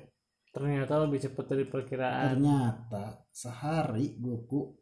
Ternyata 0.57 0.93
lebih 1.05 1.19
cepat 1.21 1.45
dari 1.47 1.65
perkiraan. 1.69 2.33
ternyata 2.33 3.21
sehari 3.29 4.17
Goku 4.17 4.73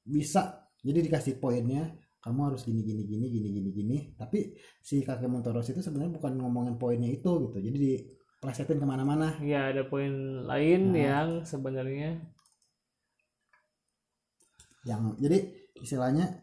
bisa. 0.00 0.64
Jadi 0.80 1.04
dikasih 1.04 1.36
poinnya 1.36 1.84
kamu 2.18 2.40
harus 2.48 2.64
gini 2.64 2.80
gini 2.80 3.04
gini 3.04 3.28
gini 3.28 3.48
gini 3.52 3.70
gini. 3.70 3.98
Tapi 4.16 4.56
si 4.80 5.04
kakek 5.04 5.28
Montoros 5.28 5.68
itu 5.68 5.84
sebenarnya 5.84 6.16
bukan 6.16 6.32
ngomongin 6.40 6.80
poinnya 6.80 7.12
itu 7.12 7.28
gitu. 7.44 7.58
Jadi 7.60 7.76
diplesetin 7.76 8.80
ke 8.80 8.86
mana-mana. 8.88 9.36
Ya 9.44 9.68
ada 9.68 9.84
poin 9.84 10.10
lain 10.48 10.96
Nah. 10.96 10.98
yang 10.98 11.28
sebenarnya 11.44 12.24
yang 14.86 15.12
jadi 15.20 15.38
istilahnya 15.76 16.40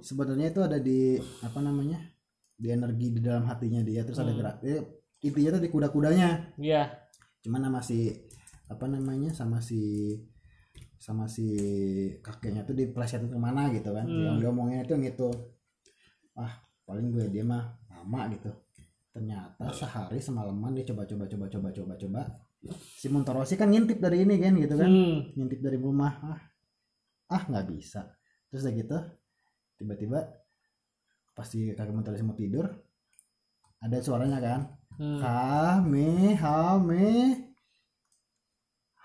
sebenarnya 0.00 0.48
itu 0.48 0.60
ada 0.64 0.78
di 0.80 1.20
apa 1.44 1.60
namanya 1.60 2.00
di 2.56 2.72
energi 2.72 3.12
di 3.12 3.20
dalam 3.20 3.44
hatinya 3.44 3.84
dia. 3.84 4.00
Terus 4.06 4.16
ada 4.16 4.32
Hmm. 4.32 4.38
gerak 4.40 4.56
dia, 4.64 4.80
intinya 5.20 5.50
tuh 5.58 5.62
di 5.62 5.70
kuda-kudanya. 5.70 6.28
Ya 6.56 7.03
cuman 7.44 7.68
sama 7.68 7.80
si 7.84 8.08
apa 8.72 8.88
namanya 8.88 9.30
sama 9.36 9.60
si 9.60 10.16
sama 10.96 11.28
si 11.28 11.44
kakeknya 12.24 12.64
tuh 12.64 12.72
diplesetin 12.72 13.28
ke 13.28 13.36
mana 13.36 13.68
gitu 13.68 13.92
kan. 13.92 14.08
Hmm. 14.08 14.24
yang 14.24 14.36
diomongin 14.40 14.80
itu 14.80 14.96
gitu. 15.04 15.28
Ah 16.32 16.64
paling 16.88 17.12
gue 17.12 17.28
dia 17.28 17.44
mah 17.44 17.76
lama 17.92 18.32
gitu. 18.32 18.48
Ternyata 19.12 19.68
sehari 19.76 20.18
semalaman 20.18 20.72
dia 20.72 20.88
coba 20.88 21.04
coba 21.04 21.28
coba 21.28 21.46
coba 21.52 21.68
coba 21.76 21.92
coba. 22.00 22.22
Si 22.96 23.12
Montorosi 23.12 23.60
kan 23.60 23.68
ngintip 23.68 24.00
dari 24.00 24.24
ini 24.24 24.40
kan 24.40 24.56
gitu 24.56 24.74
kan. 24.80 24.88
Hmm. 24.88 25.36
ngintip 25.36 25.60
dari 25.60 25.76
rumah. 25.76 26.12
Ah 26.24 26.40
ah 27.36 27.42
nggak 27.52 27.68
bisa. 27.68 28.08
Terus 28.48 28.64
udah 28.64 28.72
gitu 28.72 28.98
tiba-tiba 29.76 30.24
pasti 31.36 31.68
kakek 31.76 31.92
Montorosi 31.92 32.24
mau 32.24 32.32
tidur 32.32 32.64
ada 33.84 34.00
suaranya 34.00 34.40
kan 34.40 34.60
Hmm. 34.94 35.18
ha 35.18 35.82
me 35.82 36.38
ha 36.38 36.78
me. 36.78 37.34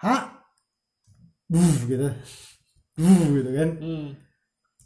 Ha. 0.06 0.16
Buh 1.50 1.78
gitu. 1.90 2.08
Buh 3.00 3.24
gitu 3.34 3.50
kan. 3.52 3.70
Hmm. 3.82 4.08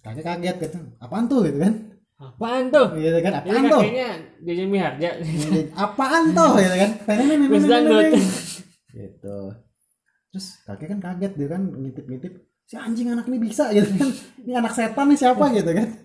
kakek 0.04 0.24
kaget 0.24 0.56
gitu. 0.64 0.80
Apaan 1.04 1.28
tuh 1.28 1.44
gitu 1.48 1.60
kan? 1.60 1.74
Apaan 2.20 2.72
tuh? 2.72 2.88
Gitu 2.96 3.20
kan 3.20 3.34
apaan 3.44 3.64
tuh? 3.68 3.82
kakeknya 3.84 4.10
Jajan 4.48 4.68
Miharja. 4.72 5.10
Apaan 5.76 6.24
tuh 6.32 6.52
gitu 6.60 6.76
kan? 6.80 6.92
Gus 7.52 7.66
Dangdut. 7.68 8.08
gitu. 8.96 9.40
Terus 10.32 10.48
kakek 10.64 10.88
kan 10.96 11.00
kaget 11.04 11.32
dia 11.36 11.48
kan 11.52 11.62
ngintip-ngintip 11.68 12.34
si 12.64 12.80
anjing 12.80 13.12
anak 13.12 13.28
ini 13.28 13.38
bisa 13.44 13.76
gitu 13.76 13.92
kan. 14.00 14.10
Ini 14.44 14.52
anak 14.56 14.72
setan 14.72 15.12
nih 15.12 15.20
siapa? 15.20 15.52
gitu 15.52 15.72
kan 15.72 16.03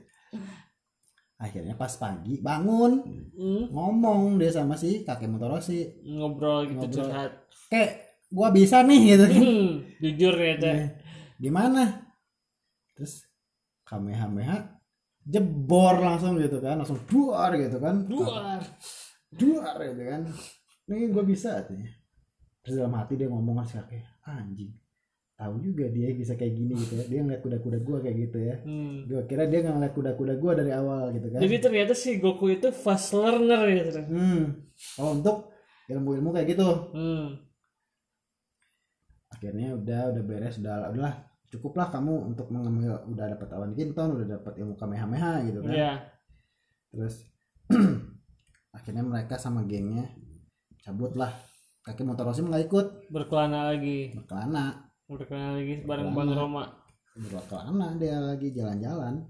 akhirnya 1.39 1.75
pas 1.75 1.95
pagi 1.95 2.39
bangun 2.39 2.93
Hmm, 3.39 3.71
ngomong 3.71 4.37
dia 4.37 4.51
sama 4.51 4.75
si 4.75 5.07
kakek 5.07 5.31
Motorosi 5.31 6.03
ngobrol 6.05 6.67
gitu 6.67 6.83
Ngobrol. 6.83 7.07
curhat. 7.07 7.33
Kayak 7.71 7.93
gua 8.29 8.49
bisa 8.51 8.83
nih 8.83 9.01
gitu 9.09 9.25
kan. 9.25 9.41
Hmm, 9.41 9.71
jujur 10.03 10.35
ya 10.35 10.55
teh. 10.59 10.75
Iya. 10.75 10.87
gimana? 11.39 11.83
Terus 12.93 13.23
kamehameha 13.87 14.75
jebor 15.23 15.95
langsung 15.97 16.35
gitu 16.37 16.59
kan 16.59 16.77
langsung 16.77 16.99
duar 17.07 17.55
gitu 17.55 17.79
kan. 17.79 18.03
Luar 18.05 18.59
duar 19.31 19.77
gitu 19.87 20.03
kan. 20.03 20.21
Nih 20.89 21.07
gue 21.07 21.23
bisa 21.23 21.63
katanya. 21.63 21.95
Terus 22.65 22.75
dalam 22.75 22.99
hati 22.99 23.15
dia 23.15 23.31
ngomong 23.31 23.55
sama 23.55 23.65
si 23.65 23.75
kakek 23.79 24.03
anjing 24.27 24.73
tahu 25.39 25.55
juga 25.63 25.87
dia 25.95 26.11
bisa 26.11 26.35
kayak 26.35 26.51
gini 26.51 26.75
gitu 26.75 26.99
ya. 26.99 27.05
Dia 27.07 27.21
ngeliat 27.23 27.43
kuda-kuda 27.47 27.79
gue 27.79 27.99
kayak 28.03 28.17
gitu 28.27 28.39
ya. 28.43 28.57
Hmm. 28.67 29.07
gue 29.07 29.23
kira 29.31 29.47
dia 29.47 29.63
nggak 29.63 29.75
ngeliat 29.79 29.95
kuda-kuda 29.95 30.35
gue 30.35 30.53
dari 30.59 30.73
awal 30.75 31.15
gitu 31.15 31.31
kan. 31.31 31.39
Jadi 31.39 31.57
ternyata 31.63 31.93
si 31.95 32.19
Goku 32.19 32.51
itu 32.51 32.75
fast 32.75 33.15
learner 33.15 33.63
gitu 33.71 34.03
hmm. 34.03 34.43
Oh 34.99 35.15
untuk 35.15 35.55
ilmu-ilmu 35.87 36.35
kayak 36.35 36.59
gitu. 36.59 36.69
Hmm. 36.91 37.47
akhirnya 39.29 39.77
udah 39.77 40.03
udah 40.11 40.25
beres 40.25 40.59
udah 40.59 40.91
udahlah 40.91 41.15
cukuplah 41.47 41.93
kamu 41.95 42.33
untuk 42.35 42.51
mengambil 42.51 42.99
udah 43.07 43.39
dapat 43.39 43.49
awan 43.55 43.71
kinton 43.77 44.19
udah 44.19 44.27
dapat 44.41 44.53
ilmu 44.59 44.75
kamehameha 44.75 45.47
gitu 45.47 45.63
kan. 45.63 45.71
Iya. 45.71 45.93
terus 46.91 47.15
akhirnya 48.77 49.05
mereka 49.07 49.39
sama 49.39 49.63
gengnya 49.63 50.11
cabut 50.83 51.15
lah. 51.15 51.31
Kakek 51.85 52.05
Motorosi 52.05 52.43
nggak 52.43 52.65
ikut. 52.67 52.87
Berkelana 53.13 53.71
lagi. 53.71 54.17
Berkelana 54.17 54.88
berkelana 55.09 55.57
lagi 55.57 55.75
bareng 55.89 56.13
Bang 56.13 56.31
Roma. 56.37 56.65
Berkelana 57.17 57.97
dia 57.97 58.21
lagi 58.21 58.53
jalan-jalan. 58.53 59.25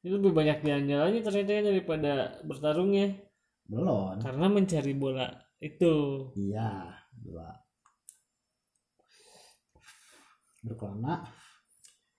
Itu 0.00 0.16
lebih 0.16 0.32
banyak 0.32 0.64
jalan-jalannya 0.64 1.20
ternyata 1.20 1.50
ya 1.50 1.62
daripada 1.66 2.12
bertarungnya 2.46 3.18
belum. 3.66 4.22
Karena 4.22 4.46
mencari 4.46 4.92
bola 4.94 5.26
itu. 5.58 6.30
Iya 6.38 6.94
dua. 7.12 7.50
Berkelana 10.62 11.26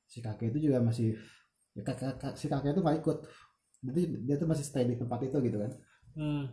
si 0.06 0.20
kakek 0.20 0.52
itu 0.52 0.68
juga 0.68 0.84
masih 0.84 1.16
ya 1.72 1.82
kakek, 1.88 2.20
kakek- 2.20 2.36
si 2.38 2.46
kakek 2.52 2.76
itu 2.76 2.82
nggak 2.84 3.00
ikut. 3.02 3.18
Jadi 3.82 4.02
dia 4.28 4.36
tuh 4.38 4.46
masih 4.52 4.66
stay 4.68 4.86
di 4.86 5.00
tempat 5.00 5.24
itu 5.26 5.38
gitu 5.40 5.58
kan. 5.58 5.72
Hmm. 6.12 6.44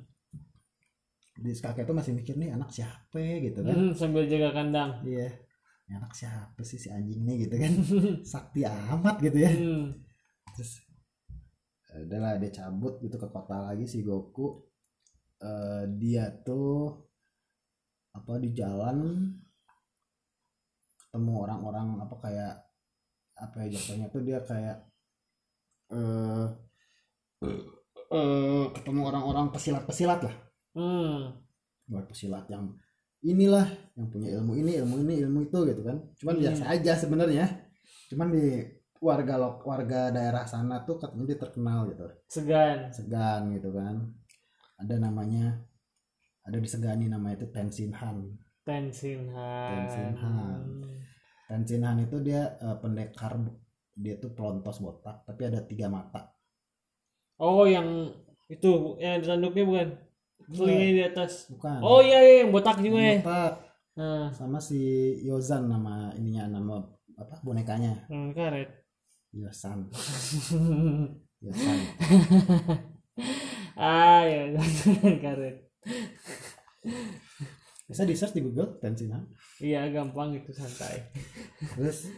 di 1.39 1.55
si 1.55 1.63
kakek 1.63 1.87
itu 1.87 1.95
masih 1.95 2.13
mikir 2.19 2.35
nih 2.35 2.51
anak 2.51 2.71
siapa 2.75 3.15
ya 3.19 3.39
gitu 3.43 3.63
kan. 3.63 3.75
Hmm, 3.75 3.91
sambil 3.95 4.27
jaga 4.27 4.55
kandang. 4.55 5.03
Iya 5.07 5.48
anak 5.97 6.13
siapa 6.13 6.61
sih 6.61 6.77
si 6.77 6.93
anjing 6.93 7.25
nih? 7.25 7.49
gitu 7.49 7.57
kan. 7.57 7.73
Sakti 8.33 8.67
amat 8.69 9.17
gitu 9.25 9.39
ya. 9.41 9.53
Hmm. 9.53 9.97
terus 10.53 10.83
eh, 11.95 12.03
udahlah 12.05 12.37
dia 12.43 12.51
cabut 12.51 12.99
gitu 13.01 13.17
ke 13.17 13.29
kota 13.31 13.73
lagi 13.73 13.89
si 13.89 14.05
Goku. 14.05 14.69
Eh, 15.39 15.85
dia 15.97 16.29
tuh 16.45 16.93
apa 18.13 18.37
di 18.43 18.51
jalan 18.51 19.31
ketemu 20.99 21.33
orang-orang 21.47 22.03
apa 22.03 22.17
kayak 22.19 22.55
apa 23.39 23.55
ya 23.65 23.67
jatuhnya 23.79 24.07
tuh 24.11 24.23
dia 24.27 24.43
kayak 24.43 24.77
eh 25.95 26.47
eh, 28.13 28.65
ketemu 28.77 29.01
orang-orang 29.09 29.49
pesilat-pesilat 29.55 30.21
lah. 30.27 30.37
Hmm. 30.77 31.35
buat 31.89 32.05
pesilat 32.05 32.45
yang 32.53 32.77
inilah 33.23 33.67
yang 33.99 34.09
punya 34.11 34.29
ilmu 34.39 34.53
ini 34.55 34.73
ilmu 34.79 34.97
ini 35.03 35.15
ilmu 35.27 35.39
itu 35.51 35.59
gitu 35.67 35.83
kan. 35.83 35.97
Cuman 36.19 36.35
Hmm. 36.39 36.43
biasa 36.47 36.63
aja 36.71 36.93
sebenarnya. 36.95 37.47
Cuman 38.11 38.29
di 38.31 38.63
warga 38.99 39.35
lok 39.39 39.63
warga 39.63 40.11
daerah 40.11 40.43
sana 40.47 40.83
tuh 40.83 40.99
katanya 40.99 41.35
dia 41.35 41.39
terkenal 41.39 41.87
gitu. 41.91 42.07
Segan. 42.31 42.91
Segan 42.91 43.55
gitu 43.55 43.71
kan. 43.75 44.11
Ada 44.79 45.03
namanya 45.03 45.59
ada 46.47 46.57
disegani 46.63 47.11
namanya 47.11 47.45
itu 47.45 47.49
Tenshinhan 47.53 48.33
Tenshinhan 48.65 49.85
Tenshinhan. 49.85 50.61
Tenshinhan 51.51 51.97
itu 52.09 52.17
dia 52.25 52.57
eh, 52.57 52.77
pendekar 52.81 53.37
dia 53.99 54.15
tuh 54.23 54.33
pelontos 54.33 54.79
botak 54.79 55.27
tapi 55.27 55.43
ada 55.45 55.61
tiga 55.67 55.91
mata. 55.91 56.31
Oh 57.43 57.67
yang 57.67 58.15
itu 58.49 58.97
yang 59.03 59.21
di 59.21 59.27
tanduknya 59.29 59.65
bukan 60.47 60.65
telinganya 60.65 60.95
di 60.95 61.05
atas. 61.11 61.33
Bukan. 61.51 61.79
Oh 61.83 62.01
iya 62.05 62.19
iya 62.23 62.35
yang 62.47 62.51
botak 62.55 62.79
juga 62.79 62.99
ya. 63.03 63.19
Botak. 63.19 63.53
Nah. 63.99 64.31
Sama 64.31 64.63
si 64.63 64.79
Yozan 65.27 65.67
nama 65.67 66.15
ininya 66.15 66.47
nama 66.47 66.79
apa 67.19 67.43
bonekanya. 67.43 68.07
Hmm, 68.07 68.31
karet. 68.31 68.89
Yosan 69.35 69.93
Yosan 71.45 71.79
ah 73.77 74.25
ya 74.25 74.57
karet. 75.21 75.57
Bisa 77.89 78.03
di 78.05 78.15
search 78.17 78.35
di 78.37 78.41
Google 78.41 78.81
Tenshinhan 78.81 79.29
iya 79.61 79.85
gampang 79.93 80.33
itu 80.33 80.51
santai. 80.55 81.13
Terus 81.77 82.09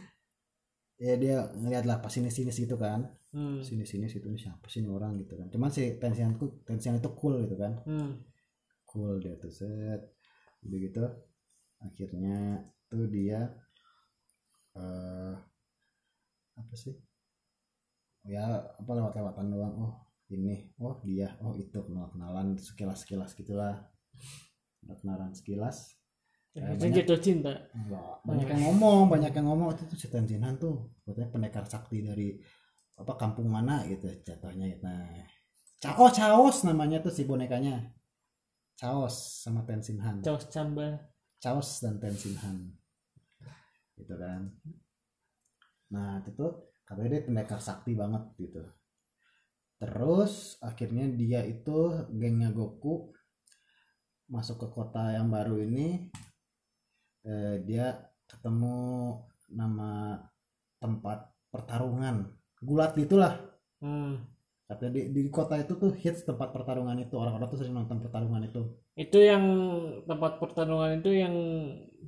ya 1.00 1.16
dia 1.18 1.50
ngeliat 1.56 1.85
lah 1.88 1.98
pas 1.98 2.12
sini 2.12 2.30
sini 2.30 2.52
gitu 2.52 2.76
kan 2.78 3.11
hmm. 3.34 3.58
sini 3.62 3.84
sini 3.86 4.06
situ 4.06 4.26
ini 4.30 4.38
siapa 4.38 4.66
sih 4.66 4.82
orang 4.86 5.18
gitu 5.22 5.34
kan. 5.38 5.46
Cuman 5.50 5.70
si 5.70 5.98
Tenshinhan 5.98 6.36
tuh 6.38 6.62
Tenshinhan 6.66 6.98
itu 7.02 7.10
cool 7.16 7.42
gitu 7.46 7.56
kan. 7.58 7.80
Hmm. 7.86 8.22
cool 8.90 9.22
dia 9.22 9.38
tuh 9.38 9.52
set. 9.54 10.02
Udah 10.66 10.78
gitu 10.78 11.04
akhirnya 11.80 12.66
tuh 12.90 13.06
dia 13.06 13.54
eh 14.74 15.34
apa 16.58 16.74
sih? 16.74 16.94
Ya 18.26 18.44
apa 18.76 18.90
lewat 18.90 19.14
lewatan 19.14 19.46
doang. 19.54 19.74
Oh 19.78 19.94
ini. 20.30 20.74
Oh 20.82 20.98
dia. 21.02 21.38
Oh 21.42 21.54
itu 21.54 21.78
kenal 21.82 22.10
kenalan 22.10 22.58
sekilas 22.58 23.06
sekilas 23.06 23.32
gitulah 23.38 23.90
kenalan 25.00 25.30
sekilas. 25.32 25.96
Ya, 26.50 26.66
banyak- 26.74 27.06
jatuh 27.06 27.20
cinta? 27.22 27.54
Enggak, 27.70 28.26
banyak 28.26 28.46
yang 28.50 28.62
ngomong 28.66 29.06
banyak 29.06 29.30
yang 29.30 29.46
ngomong. 29.46 29.70
Itu 29.78 29.86
tuh 29.86 29.98
si 29.98 30.10
Tenshinhan 30.10 30.58
tuh 30.58 30.98
katanya 31.06 31.30
pendekar 31.30 31.64
sakti 31.70 32.02
dari 32.02 32.34
apa 33.00 33.16
kampung 33.16 33.48
mana 33.48 33.82
gitu 33.88 34.06
jatuhnya 34.22 34.76
nah 34.84 35.08
Chaos 35.80 36.12
Chaos 36.12 36.56
namanya 36.68 37.00
tuh 37.00 37.08
si 37.08 37.24
bonekanya. 37.24 37.88
Chaos 38.76 39.44
sama 39.44 39.64
Tenshinhan 39.64 40.20
caos 40.20 40.44
cambal 40.52 41.00
Chaos 41.40 41.80
dan 41.80 41.96
Tenshinhan 41.96 42.76
gitu 43.96 44.16
kan. 44.16 44.52
Nah 45.92 46.20
itu 46.24 46.46
katanya 46.84 47.16
dia 47.16 47.24
pendekar 47.24 47.60
sakti 47.60 47.96
banget 47.96 48.28
gitu. 48.36 48.60
Terus 49.80 50.60
akhirnya 50.60 51.08
dia 51.16 51.40
itu 51.48 52.04
gengnya 52.12 52.52
Goku 52.52 53.12
masuk 54.28 54.64
ke 54.64 54.68
kota 54.68 55.16
yang 55.16 55.32
baru 55.32 55.60
ini. 55.64 56.12
Eh, 57.24 57.64
dia 57.64 58.00
ketemu 58.28 59.16
nama 59.52 60.16
tempat 60.80 61.28
pertarungan 61.52 62.39
gulat 62.61 62.92
gitulah. 62.96 63.40
Hmm. 63.81 64.29
katanya 64.70 65.03
di, 65.03 65.03
di 65.11 65.23
kota 65.35 65.59
itu 65.59 65.75
tuh 65.75 65.90
hits 65.99 66.23
tempat 66.23 66.55
pertarungan 66.55 66.94
itu. 67.03 67.18
Orang-orang 67.18 67.51
tuh 67.51 67.59
sering 67.59 67.75
nonton 67.75 67.99
pertarungan 67.99 68.46
itu. 68.46 68.62
Itu 68.94 69.18
yang 69.18 69.42
tempat 70.07 70.38
pertarungan 70.38 71.03
itu 71.03 71.11
yang 71.11 71.35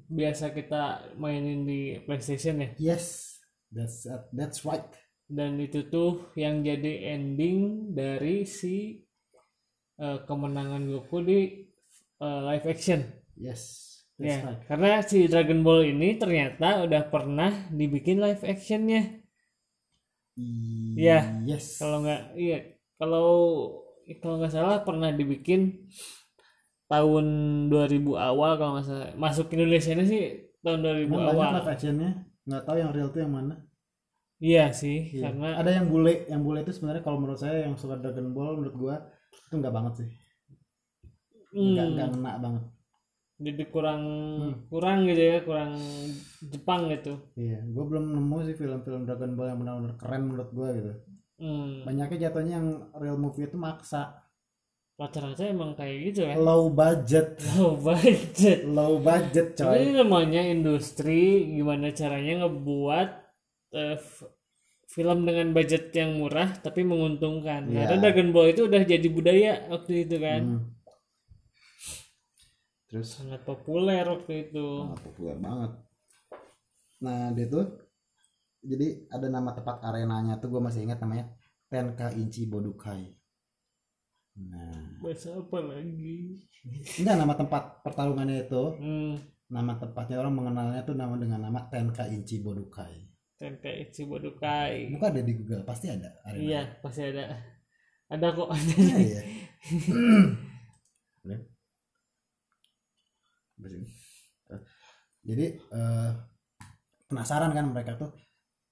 biasa 0.06 0.54
kita 0.54 1.10
mainin 1.18 1.66
di 1.66 1.98
PlayStation 2.06 2.62
ya? 2.62 2.70
Yes. 2.78 3.34
That's 3.74 4.06
that's 4.30 4.62
right. 4.62 4.86
Dan 5.26 5.58
itu 5.58 5.90
tuh 5.90 6.30
yang 6.38 6.62
jadi 6.62 7.18
ending 7.18 7.90
dari 7.98 8.46
si 8.46 9.02
eh, 9.98 10.18
kemenangan 10.22 10.86
Goku 10.86 11.18
di 11.26 11.66
eh, 12.22 12.40
live 12.46 12.66
action. 12.70 13.02
Yes. 13.34 13.90
That's 14.20 14.28
ya 14.28 14.36
right. 14.44 14.60
karena 14.68 15.02
si 15.02 15.26
Dragon 15.26 15.64
Ball 15.64 15.88
ini 15.88 16.20
ternyata 16.20 16.84
udah 16.84 17.08
pernah 17.08 17.50
dibikin 17.72 18.20
live 18.20 18.44
actionnya 18.44 19.21
Iya. 20.36 21.44
yes. 21.44 21.76
kalau 21.76 22.00
nggak 22.00 22.36
iya 22.40 22.58
kalau 22.96 23.28
kalau 24.20 24.40
nggak 24.40 24.52
salah 24.52 24.80
pernah 24.80 25.12
dibikin 25.12 25.88
tahun 26.88 27.26
2000 27.72 28.04
awal 28.16 28.50
kalau 28.60 28.72
nggak 28.76 28.86
salah. 28.88 29.08
Masuk 29.16 29.52
Indonesia 29.52 29.92
ini 29.96 30.04
sih 30.04 30.22
tahun 30.60 30.84
2000 30.84 31.08
Emang 31.08 31.24
awal 31.32 31.36
banyak 31.36 31.56
live 31.60 31.72
actionnya 31.72 32.10
nggak 32.42 32.62
tahu 32.64 32.76
yang 32.80 32.90
real 32.92 33.08
tuh 33.12 33.20
yang 33.24 33.32
mana. 33.32 33.54
Iya 34.42 34.64
sih 34.74 35.14
Iya. 35.14 35.30
karena 35.30 35.48
ada 35.54 35.70
yang 35.70 35.86
bule 35.86 36.26
yang 36.26 36.42
bule 36.42 36.66
itu 36.66 36.72
sebenarnya 36.74 37.02
kalau 37.06 37.22
menurut 37.22 37.38
saya 37.38 37.62
yang 37.62 37.78
suka 37.78 37.94
Dragon 38.00 38.34
Ball 38.34 38.58
menurut 38.58 38.74
gua 38.74 38.96
itu 39.32 39.54
nggak 39.54 39.74
banget 39.74 39.92
sih. 40.02 40.08
Nggak 41.52 41.86
hmm, 41.86 41.92
nggak 41.96 42.08
ngena 42.16 42.32
banget 42.42 42.64
jadi 43.38 43.64
kurang 43.68 44.02
Hmm. 44.02 44.54
kurang 44.68 44.98
gitu 45.06 45.22
ya 45.22 45.38
kurang 45.42 45.72
Jepang 46.42 46.90
gitu 46.90 47.16
iya 47.34 47.58
gua 47.68 47.84
belum 47.86 48.04
nemu 48.12 48.36
sih 48.46 48.54
film-film 48.54 49.04
Dragon 49.04 49.32
Ball 49.32 49.50
yang 49.52 49.58
benar-benar 49.60 49.94
keren 49.96 50.22
menurut 50.28 50.50
gua 50.50 50.68
gitu 50.72 50.92
hmm, 51.38 51.84
banyaknya 51.84 52.18
jatuhnya 52.28 52.52
yang 52.60 52.68
real 52.96 53.16
movie 53.16 53.46
itu 53.46 53.56
maksa 53.56 54.20
rata-rata 54.92 55.42
emang 55.48 55.74
kayak 55.74 56.12
gitu 56.12 56.20
kan 56.28 56.36
low 56.38 56.70
budget 56.70 57.40
low 57.56 57.74
budget 57.74 58.58
low 58.62 58.94
budget 59.00 59.56
coy 59.56 59.74
ini 59.80 59.90
namanya 59.98 60.42
industri 60.46 61.22
gimana 61.58 61.90
caranya 61.90 62.46
ngebuat 62.46 63.08
f- 63.98 64.28
film 64.86 65.24
dengan 65.24 65.56
budget 65.56 65.88
yang 65.96 66.20
murah 66.20 66.52
tapi 66.60 66.84
menguntungkan. 66.84 67.64
Iya. 67.64 67.88
Karena 67.88 67.96
Dragon 68.04 68.28
Ball 68.28 68.52
itu 68.52 68.68
udah 68.68 68.84
jadi 68.84 69.08
budaya 69.08 69.52
waktu 69.72 70.04
itu 70.04 70.20
kan. 70.20 70.40
Hmm. 70.44 70.60
Terus 72.92 73.16
Sangat 73.16 73.40
populer 73.48 74.04
waktu 74.04 74.52
itu. 74.52 74.66
sangat 74.84 75.00
populer 75.00 75.36
banget 75.40 75.72
nah 77.00 77.32
dia 77.32 77.48
tuh 77.48 77.66
jadi 78.62 79.08
ada 79.10 79.26
nama 79.26 79.50
tempat 79.50 79.82
arenanya 79.82 80.38
tuh 80.38 80.52
gue 80.52 80.60
masih 80.60 80.84
ingat 80.84 81.00
namanya 81.00 81.32
Tenka 81.66 82.12
Inchi 82.14 82.44
Bodukai 82.44 83.16
nah 84.36 85.00
Bahasa 85.02 85.34
apa 85.34 85.58
lagi? 85.60 86.46
enggak 87.00 87.16
nama 87.16 87.34
tempat 87.34 87.82
pertarungannya 87.82 88.46
itu 88.46 88.62
Hmm, 88.78 89.16
nama 89.48 89.72
tempatnya 89.76 90.20
orang 90.20 90.36
mengenalnya 90.36 90.84
tuh 90.84 90.94
nama 90.94 91.16
dengan 91.16 91.40
nama 91.42 91.60
Tenka 91.66 92.06
Inchi 92.06 92.38
Bodukai 92.38 93.08
Tenkaichi 93.42 94.06
Ichibudokai. 94.06 94.94
bukan 94.94 95.08
ada 95.10 95.22
di 95.26 95.34
Google 95.34 95.66
pasti 95.66 95.90
ada 95.90 96.14
arena 96.22 96.46
Iya, 96.46 96.62
pasti 96.78 97.02
ada. 97.02 97.26
Ada 98.06 98.26
kok. 98.38 98.46
Iya, 98.78 98.96
iya. 99.02 99.20
Udah? 101.26 101.34
Udah 101.34 101.36
sini. 101.42 101.42
Eh, 101.42 101.50
Jadi 105.22 105.46
eh, 105.58 106.10
penasaran 107.06 107.54
kan 107.54 107.70
mereka 107.70 107.94
tuh 107.94 108.10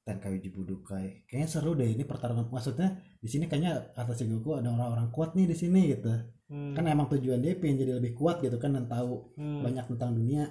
Tenkai 0.00 0.40
Budokai. 0.50 1.28
Kayaknya 1.28 1.46
seru 1.46 1.76
deh 1.76 1.86
ini 1.86 2.02
pertarungan. 2.02 2.48
Maksudnya 2.48 2.98
di 3.20 3.28
sini 3.28 3.46
kayaknya 3.46 3.92
kata 3.94 4.16
si 4.16 4.24
Goku 4.26 4.56
ada 4.56 4.72
orang-orang 4.72 5.12
kuat 5.12 5.36
nih 5.36 5.46
di 5.46 5.54
sini 5.54 5.92
gitu. 5.92 6.10
Hmm, 6.50 6.74
Kan 6.74 6.88
emang 6.88 7.06
tujuan 7.12 7.38
dia 7.38 7.54
pengen 7.54 7.78
jadi 7.78 7.92
lebih 8.02 8.18
kuat 8.18 8.42
gitu 8.42 8.58
kan 8.58 8.74
dan 8.74 8.90
tahu 8.90 9.36
hmm. 9.38 9.62
banyak 9.62 9.84
tentang 9.94 10.16
dunia. 10.16 10.50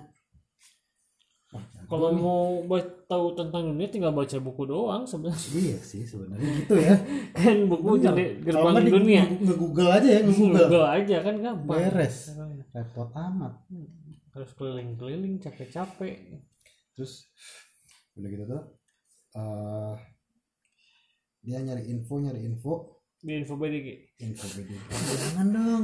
Wah, 1.49 1.65
Kalau 1.89 2.13
nih. 2.13 2.21
mau 2.21 2.77
tahu 3.09 3.33
tentang 3.33 3.73
dunia 3.73 3.89
tinggal 3.89 4.13
baca 4.13 4.37
buku 4.37 4.69
doang 4.69 5.03
sebenarnya. 5.09 5.49
iya 5.57 5.77
sih 5.81 6.05
sebenarnya 6.05 6.49
gitu 6.61 6.75
ya. 6.77 6.93
Kan 7.41 7.65
buku 7.65 7.97
Bener. 7.97 8.05
jadi 8.05 8.25
gerbang 8.45 8.75
di- 8.85 8.93
dunia. 8.93 9.23
nge-google 9.33 9.89
aja 9.89 10.09
ya, 10.13 10.21
nge-google. 10.29 10.61
Google 10.69 10.87
aja 10.87 11.15
kan 11.25 11.35
gampang. 11.41 11.77
Beres. 11.89 12.17
Repot 12.69 13.09
amat. 13.17 13.53
Harus 14.39 14.55
keliling-keliling 14.55 15.35
capek-capek. 15.43 16.39
terus 16.95 17.27
udah 18.15 18.27
gitu 18.31 18.43
tuh 18.47 18.63
eh 19.35 19.95
dia 21.43 21.59
nyari 21.59 21.91
info 21.91 22.23
nyari 22.23 22.47
info. 22.47 23.03
Di 23.19 23.35
info 23.35 23.59
BDG. 23.59 23.87
info 24.23 24.47
BD 24.55 24.79
jangan 25.27 25.47
dong 25.51 25.83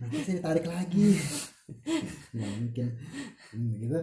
nanti 0.00 0.16
saya 0.24 0.40
tarik 0.40 0.64
lagi. 0.64 1.12
Nggak 2.32 2.50
mungkin. 2.56 2.86
Hmm, 3.52 3.72
gitu. 3.84 3.98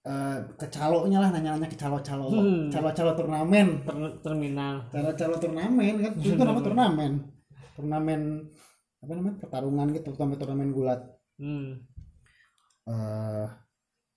Eh 0.00 0.38
kecalonya 0.60 1.18
lah 1.24 1.30
nanya-nanya 1.32 1.68
ke 1.72 1.76
calo-calo. 1.76 2.28
Hmm. 2.32 2.68
calo-calo 2.68 3.12
turnamen. 3.16 3.68
Ter- 3.84 4.16
terminal. 4.20 4.88
calo-calo 4.92 5.36
turnamen 5.40 5.94
kan? 6.04 6.12
Itu 6.20 6.36
nama 6.36 6.60
turnamen. 6.60 7.12
Turnamen 7.76 8.20
apa 9.00 9.12
namanya? 9.16 9.36
Pertarungan 9.40 9.88
gitu 9.96 10.12
turnamen 10.12 10.36
turnamen 10.36 10.72
gulat. 10.72 11.00
Hmm. 11.40 11.80
Eh 12.86 13.46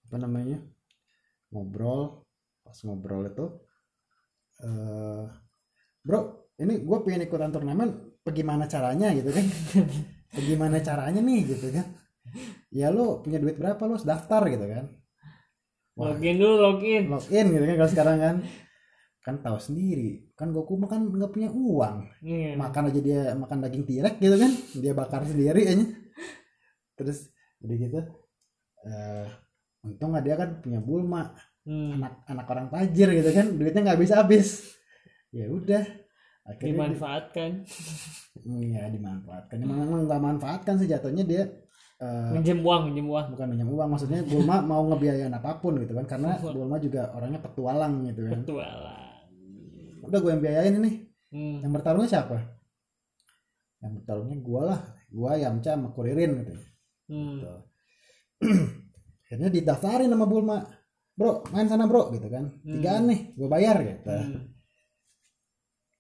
apa 0.08 0.16
namanya 0.20 0.62
ngobrol. 1.50 2.24
Pas 2.64 2.78
ngobrol 2.86 3.28
itu 3.28 3.46
eh 4.64 5.26
bro 6.04 6.44
ini 6.62 6.86
gue 6.86 6.98
pengen 7.02 7.26
ikutan 7.26 7.50
turnamen 7.50 7.90
bagaimana 8.22 8.70
caranya? 8.70 9.10
gitu 9.12 9.30
kan. 9.34 9.46
Bagaimana 10.38 10.82
caranya 10.82 11.22
nih? 11.22 11.46
gitu 11.46 11.70
kan. 11.70 11.86
Ya 12.74 12.90
lo 12.90 13.22
punya 13.22 13.38
duit 13.38 13.54
berapa 13.54 13.78
lo 13.86 13.98
harus 13.98 14.08
daftar 14.08 14.50
gitu 14.50 14.66
kan. 14.66 14.86
Wah. 15.94 16.18
Login 16.18 16.42
dulu, 16.42 16.56
login. 16.58 17.04
login 17.06 17.46
gitu 17.54 17.64
kan 17.70 17.76
kalau 17.78 17.92
sekarang 17.92 18.18
kan. 18.18 18.36
Kan 19.24 19.40
tahu 19.40 19.56
sendiri 19.56 20.36
kan 20.36 20.52
Goku 20.52 20.76
mah 20.76 20.90
kan 20.92 21.06
nggak 21.08 21.32
punya 21.32 21.50
uang. 21.54 22.12
Iya. 22.26 22.60
makan 22.60 22.92
aja 22.92 23.00
dia 23.00 23.22
makan 23.40 23.58
daging 23.64 23.86
tirek 23.88 24.16
gitu 24.20 24.36
kan 24.36 24.52
dia 24.78 24.92
bakar 24.92 25.22
sendiri 25.24 25.64
aja. 25.64 25.86
Terus 26.98 27.32
jadi 27.64 27.76
gitu 27.88 28.00
eh 28.84 29.26
untung 29.82 30.16
dia 30.18 30.36
kan 30.36 30.60
punya 30.60 30.80
Bulma 30.80 31.32
Hmm. 31.64 31.96
anak 31.96 32.28
anak 32.28 32.44
orang 32.46 32.68
tajir 32.68 33.08
gitu 33.08 33.32
kan 33.32 33.48
duitnya 33.56 33.82
nggak 33.82 33.96
habis 33.96 34.12
habis 34.12 34.48
ya 35.32 35.48
udah 35.48 35.80
akhirnya 36.44 36.60
di- 36.60 36.76
Dimanfaatkan. 36.76 37.52
iya 38.44 38.92
dimanfaatkan 38.92 39.58
emang 39.58 39.80
emang 39.82 40.04
nggak 40.04 40.22
manfaatkan 40.22 40.76
sih 40.76 40.92
jatuhnya 40.92 41.24
dia 41.24 41.48
eh, 42.04 42.32
Minjem 42.36 42.60
uang, 42.60 42.92
minjem 42.92 43.08
uang. 43.08 43.32
bukan 43.32 43.48
minjem 43.48 43.70
uang 43.70 43.88
maksudnya 43.88 44.28
Bulma 44.28 44.60
mau 44.60 44.84
ngebiayain 44.92 45.32
apa 45.32 45.56
pun 45.58 45.80
gitu 45.80 45.96
kan 45.96 46.04
karena 46.04 46.36
Bulma 46.36 46.76
juga 46.78 47.16
orangnya 47.16 47.40
petualang 47.40 48.12
gitu 48.12 48.28
kan 48.28 48.44
Petualang. 48.44 49.24
udah 50.04 50.20
gue 50.20 50.32
yang 50.36 50.44
biayain 50.44 50.76
ini 50.84 50.92
Hmm. 51.32 51.64
yang 51.64 51.72
bertarungnya 51.72 52.12
siapa 52.12 52.44
yang 53.80 53.98
bertarungnya 53.98 54.36
gue 54.38 54.62
lah 54.64 54.80
gue 55.08 55.32
Yamcha 55.40 55.80
sama 55.80 55.96
Kuririn 55.96 56.44
gitu 56.44 56.54
Hmm. 57.08 57.40
Gitu. 57.40 57.56
akhirnya 59.24 59.50
didaftarin 59.50 60.12
sama 60.12 60.28
Bulma. 60.30 60.62
Bro 61.14 61.46
main 61.54 61.70
sana 61.70 61.86
bro 61.86 62.10
gitu 62.10 62.26
kan. 62.26 62.50
Tigaan 62.66 63.06
nih 63.06 63.38
gue 63.38 63.50
bayar 63.50 63.78
gitu. 63.86 64.10
Hmm. 64.10 64.50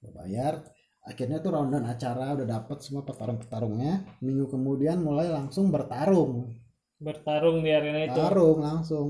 gue 0.01 0.11
bayar. 0.11 0.65
Akhirnya 1.03 1.43
tuh 1.43 1.51
rundown 1.53 1.85
acara 1.85 2.33
udah 2.33 2.47
dapet 2.47 2.79
semua 2.79 3.03
petarung 3.03 3.35
petarungnya 3.35 4.07
minggu 4.23 4.49
kemudian 4.49 5.03
mulai 5.03 5.29
langsung 5.29 5.69
bertarung. 5.69 6.49
Bertarung 6.97 7.61
di 7.61 7.69
arena 7.69 8.07
itu. 8.07 8.15
tarung 8.15 8.59
langsung. 8.63 9.07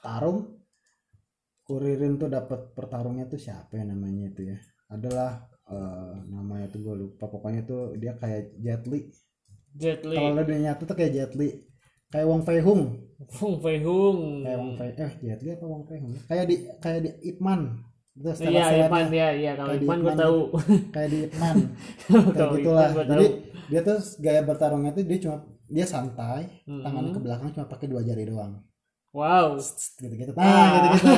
Tarung 0.00 0.56
kuririn 1.66 2.16
tuh 2.16 2.30
dapat 2.32 2.72
pertarungnya 2.72 3.28
tuh 3.28 3.38
siapa 3.38 3.76
ya 3.76 3.84
namanya 3.84 4.30
itu 4.30 4.54
ya? 4.54 4.58
Adalah 4.88 5.50
eh, 5.68 6.14
namanya 6.32 6.70
tuh 6.72 6.80
gue 6.80 6.94
lupa. 6.96 7.28
Pokoknya 7.28 7.62
tuh 7.66 7.98
dia 8.00 8.16
kayak 8.16 8.56
Jet 8.56 8.88
Li 8.88 9.10
Jet 9.74 10.00
Li. 10.02 10.16
kalau 10.16 10.34
udah 10.34 10.58
nyatu 10.60 10.82
tuh 10.84 10.96
kayak 10.96 11.12
Jet 11.12 11.32
Li 11.34 11.48
kayak 12.08 12.26
Wong 12.26 12.42
Fei 12.42 12.58
Hung 12.58 12.82
Fung 13.28 13.56
Fei 13.58 13.78
Hung. 13.78 14.42
kayak 14.42 14.58
Wong 14.58 14.72
Fei 14.74 14.90
eh 14.94 15.12
Jet 15.20 15.40
Li 15.40 15.50
apa 15.52 15.64
Wong 15.64 15.82
Fei 15.84 15.98
Hung 15.98 16.14
kayak 16.24 16.44
di 16.44 16.56
kayak 16.76 17.00
di 17.00 17.10
Ip 17.26 17.38
Man 17.38 17.62
itu 18.10 18.26
Iya. 18.42 18.90
Ipan 18.90 19.06
ya, 19.08 19.28
iya 19.32 19.52
kalau 19.54 19.72
Ipan 19.72 19.96
gue 19.96 20.10
Ipman. 20.10 20.18
tahu. 20.18 20.38
kayak 20.94 21.08
di 21.08 21.18
Ip 21.22 21.34
Man 21.36 21.56
kayak 22.34 22.48
gitulah 22.54 22.88
Ipman 22.90 23.06
jadi 23.08 23.26
dia 23.70 23.80
tuh 23.80 23.96
gaya 24.18 24.40
bertarungnya 24.42 24.90
tuh 24.90 25.04
dia 25.04 25.18
cuma 25.20 25.36
dia 25.64 25.86
santai 25.86 26.42
tangannya 26.66 27.14
ke 27.14 27.20
belakang 27.20 27.48
cuma 27.52 27.66
pakai 27.66 27.86
dua 27.86 28.02
jari 28.02 28.26
doang 28.26 28.58
Wow. 29.10 29.58
gitu 29.58 30.06
gitu 30.12 30.30
nah 30.34 30.70
gitu 30.70 30.86
gitu 30.94 31.14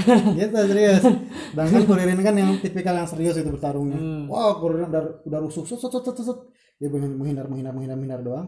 gitu 0.40 0.56
serius 0.66 1.04
sedangkan 1.52 1.82
Kuririn 1.84 2.16
kan 2.18 2.32
yang 2.32 2.56
tipikal 2.56 2.92
yang 2.94 3.04
serius 3.04 3.36
itu 3.36 3.48
bertarungnya 3.48 3.96
Hmm. 3.96 4.24
wow 4.24 4.56
Kuririn 4.56 4.88
udah 4.88 5.02
udah 5.22 5.38
sut 5.46 5.68
sut 5.68 5.80
sut, 5.80 6.00
sut. 6.16 6.38
Dia 6.76 6.88
menghindar 6.92 7.48
menghindar 7.48 7.72
menghindar 7.72 7.96
menghindar 7.96 8.22
doang. 8.22 8.46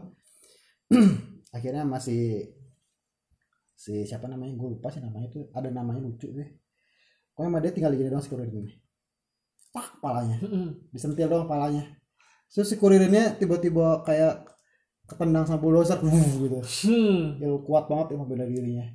Akhirnya 1.55 1.81
masih 1.85 2.53
si 3.73 4.05
siapa 4.05 4.29
namanya? 4.29 4.53
Gue 4.53 4.77
lupa 4.77 4.93
sih 4.93 5.01
namanya 5.01 5.33
tuh. 5.33 5.49
Ada 5.53 5.73
namanya 5.73 6.05
lucu 6.05 6.29
deh. 6.29 6.49
Pokoknya 7.33 7.49
mah 7.49 7.61
dia 7.63 7.71
tinggal 7.73 7.95
gini 7.95 8.09
doang 8.11 8.21
si 8.21 8.29
Kuririn 8.29 8.53
ini. 8.53 8.73
Tak 9.73 9.97
palanya. 10.03 10.37
Disentil 10.93 11.29
doang 11.31 11.49
palanya. 11.49 11.87
Terus 12.49 12.69
si 12.69 12.75
Kuririnnya 12.77 13.37
tiba-tiba 13.37 14.05
kayak 14.05 14.45
ketendang 15.09 15.49
sama 15.49 15.57
bulldozer. 15.57 15.97
Gitu. 16.03 16.59
Hmm. 16.85 17.41
ya 17.41 17.49
kuat 17.65 17.89
banget 17.89 18.13
emang 18.13 18.29
bela 18.29 18.45
dirinya. 18.45 18.85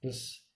Terus 0.00 0.46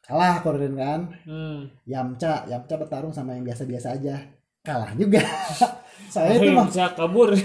kalah 0.00 0.40
Kuririn 0.40 0.76
kan. 0.80 1.00
Hmm. 1.28 1.68
Yamcha 1.84 2.48
Yamcha 2.48 2.74
bertarung 2.80 3.12
sama 3.12 3.36
yang 3.36 3.44
biasa-biasa 3.44 4.00
aja. 4.00 4.16
Kalah 4.60 4.92
juga 4.96 5.24
saya 6.10 6.36
itu 6.36 6.50
mah 6.50 6.66
bisa 6.66 6.92
kabur. 6.92 7.30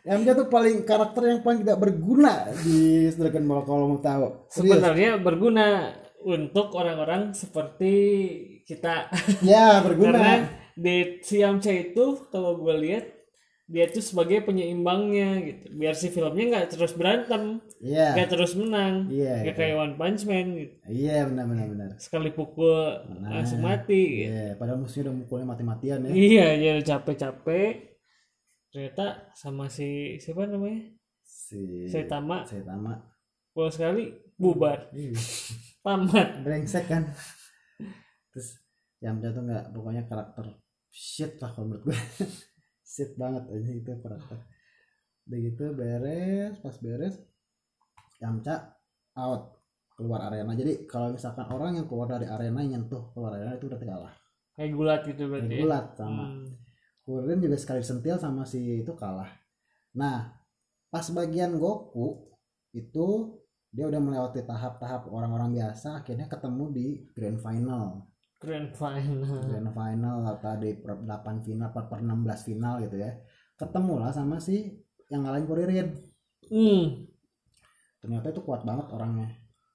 Yamcha 0.00 0.32
tuh 0.32 0.48
paling 0.48 0.82
karakter 0.82 1.22
yang 1.26 1.40
paling 1.40 1.60
tidak 1.60 1.76
berguna 1.78 2.48
di 2.56 3.04
Dragon 3.10 3.44
Ball 3.44 3.62
kalau 3.62 3.84
mau 3.86 4.00
tahu 4.00 4.48
serius 4.48 4.80
Sebenarnya 4.80 5.10
berguna 5.16 5.92
untuk 6.20 6.72
orang-orang 6.72 7.32
seperti 7.32 7.94
kita. 8.64 9.12
ya 9.40 9.76
berguna 9.86 10.12
Karena 10.14 10.34
di 10.72 11.20
Siam 11.20 11.58
Cha 11.58 11.68
itu 11.70 12.16
kalau 12.28 12.56
gue 12.56 12.74
lihat 12.80 13.04
dia 13.66 13.86
tuh 13.86 14.00
sebagai 14.00 14.42
penyeimbangnya 14.42 15.28
gitu. 15.44 15.64
Biar 15.70 15.92
si 15.92 16.08
filmnya 16.08 16.44
nggak 16.48 16.74
terus 16.74 16.90
berantem, 16.90 17.60
iya 17.78 18.16
nggak 18.16 18.30
terus 18.32 18.56
menang, 18.56 19.06
Iya, 19.06 19.46
nggak 19.46 19.52
gitu. 19.52 19.60
kayak 19.62 19.76
One 19.78 19.94
Punch 19.94 20.22
Man 20.24 20.46
gitu. 20.56 20.74
iya 20.88 21.22
benar 21.22 21.44
benar 21.46 21.66
benar 21.68 21.88
Sekali 22.00 22.32
pukul 22.32 22.98
langsung 23.22 23.60
mati. 23.60 24.24
Gitu. 24.24 24.32
iya 24.32 24.56
padahal 24.56 24.80
musuhnya 24.80 25.06
udah 25.06 25.14
mukulnya 25.14 25.46
mati-matian 25.46 26.02
ya 26.02 26.10
Iya, 26.10 26.46
udah 26.56 26.86
capek-capek. 26.88 27.89
Ternyata 28.70 29.34
sama 29.34 29.66
si 29.66 30.14
siapa 30.16 30.46
namanya? 30.46 30.86
si 31.20 31.86
Saitama. 31.86 32.46
Saitama. 32.46 32.94
Pukul 33.50 33.70
sekali 33.70 34.04
bubar, 34.38 34.94
Ih, 34.94 35.10
tamat. 35.84 36.42
brengsek 36.42 36.86
kan. 36.86 37.02
Terus 38.30 38.48
Yamcha 39.02 39.34
tuh 39.34 39.42
nggak 39.42 39.74
pokoknya 39.74 40.06
karakter 40.06 40.54
shit 40.86 41.34
lah 41.38 41.50
kalau 41.50 41.66
menurut 41.66 41.90
gue 41.90 41.98
shit 42.92 43.18
banget 43.18 43.42
aja 43.50 43.70
itu 43.74 43.90
karakter. 43.98 44.38
Udah 45.26 45.38
gitu 45.40 45.64
beres 45.74 46.54
pas 46.58 46.76
beres 46.78 47.18
Yamcha 48.22 48.70
out 49.18 49.58
keluar 49.98 50.30
arena. 50.30 50.54
Jadi 50.54 50.86
kalau 50.86 51.10
misalkan 51.10 51.46
orang 51.50 51.74
yang 51.74 51.86
keluar 51.90 52.06
dari 52.06 52.30
arena 52.30 52.62
yang 52.62 52.80
nyentuh 52.80 53.10
keluar 53.10 53.34
arena 53.34 53.58
itu 53.58 53.66
berarti 53.66 53.86
kalah 53.86 54.14
kayak 54.54 54.70
gulat 54.76 55.00
gitu 55.08 55.22
berarti 55.26 55.46
Kayak 55.48 55.58
ya? 55.58 55.62
gulat 55.64 55.86
sama. 55.96 56.24
Hmm. 56.28 56.49
Kemudian 57.18 57.42
juga 57.42 57.58
sekali 57.58 57.82
sentil 57.82 58.14
sama 58.20 58.46
si 58.46 58.86
itu 58.86 58.92
kalah. 58.94 59.30
Nah 59.98 60.30
pas 60.90 61.06
bagian 61.10 61.58
Goku 61.58 62.30
itu 62.70 63.38
dia 63.70 63.86
udah 63.86 64.02
melewati 64.02 64.42
tahap-tahap 64.42 65.06
orang-orang 65.10 65.54
biasa 65.54 66.02
akhirnya 66.02 66.26
ketemu 66.26 66.64
di 66.74 66.86
grand 67.14 67.38
final. 67.38 68.10
Grand 68.40 68.70
final. 68.74 69.46
Grand 69.46 69.70
final 69.70 70.18
atau 70.26 70.54
di 70.58 70.74
per 70.74 70.98
8 71.06 71.46
final 71.46 71.68
per, 71.70 71.86
per 71.86 72.00
16 72.02 72.46
final 72.50 72.74
gitu 72.82 72.96
ya. 72.98 73.14
Ketemu 73.54 73.94
lah 74.02 74.10
sama 74.10 74.42
si 74.42 74.74
yang 75.10 75.26
ngalahin 75.26 75.46
Kuririn 75.46 75.88
hmm. 76.50 77.10
Ternyata 78.00 78.26
itu 78.32 78.42
kuat 78.42 78.66
banget 78.66 78.90
orangnya. 78.90 79.28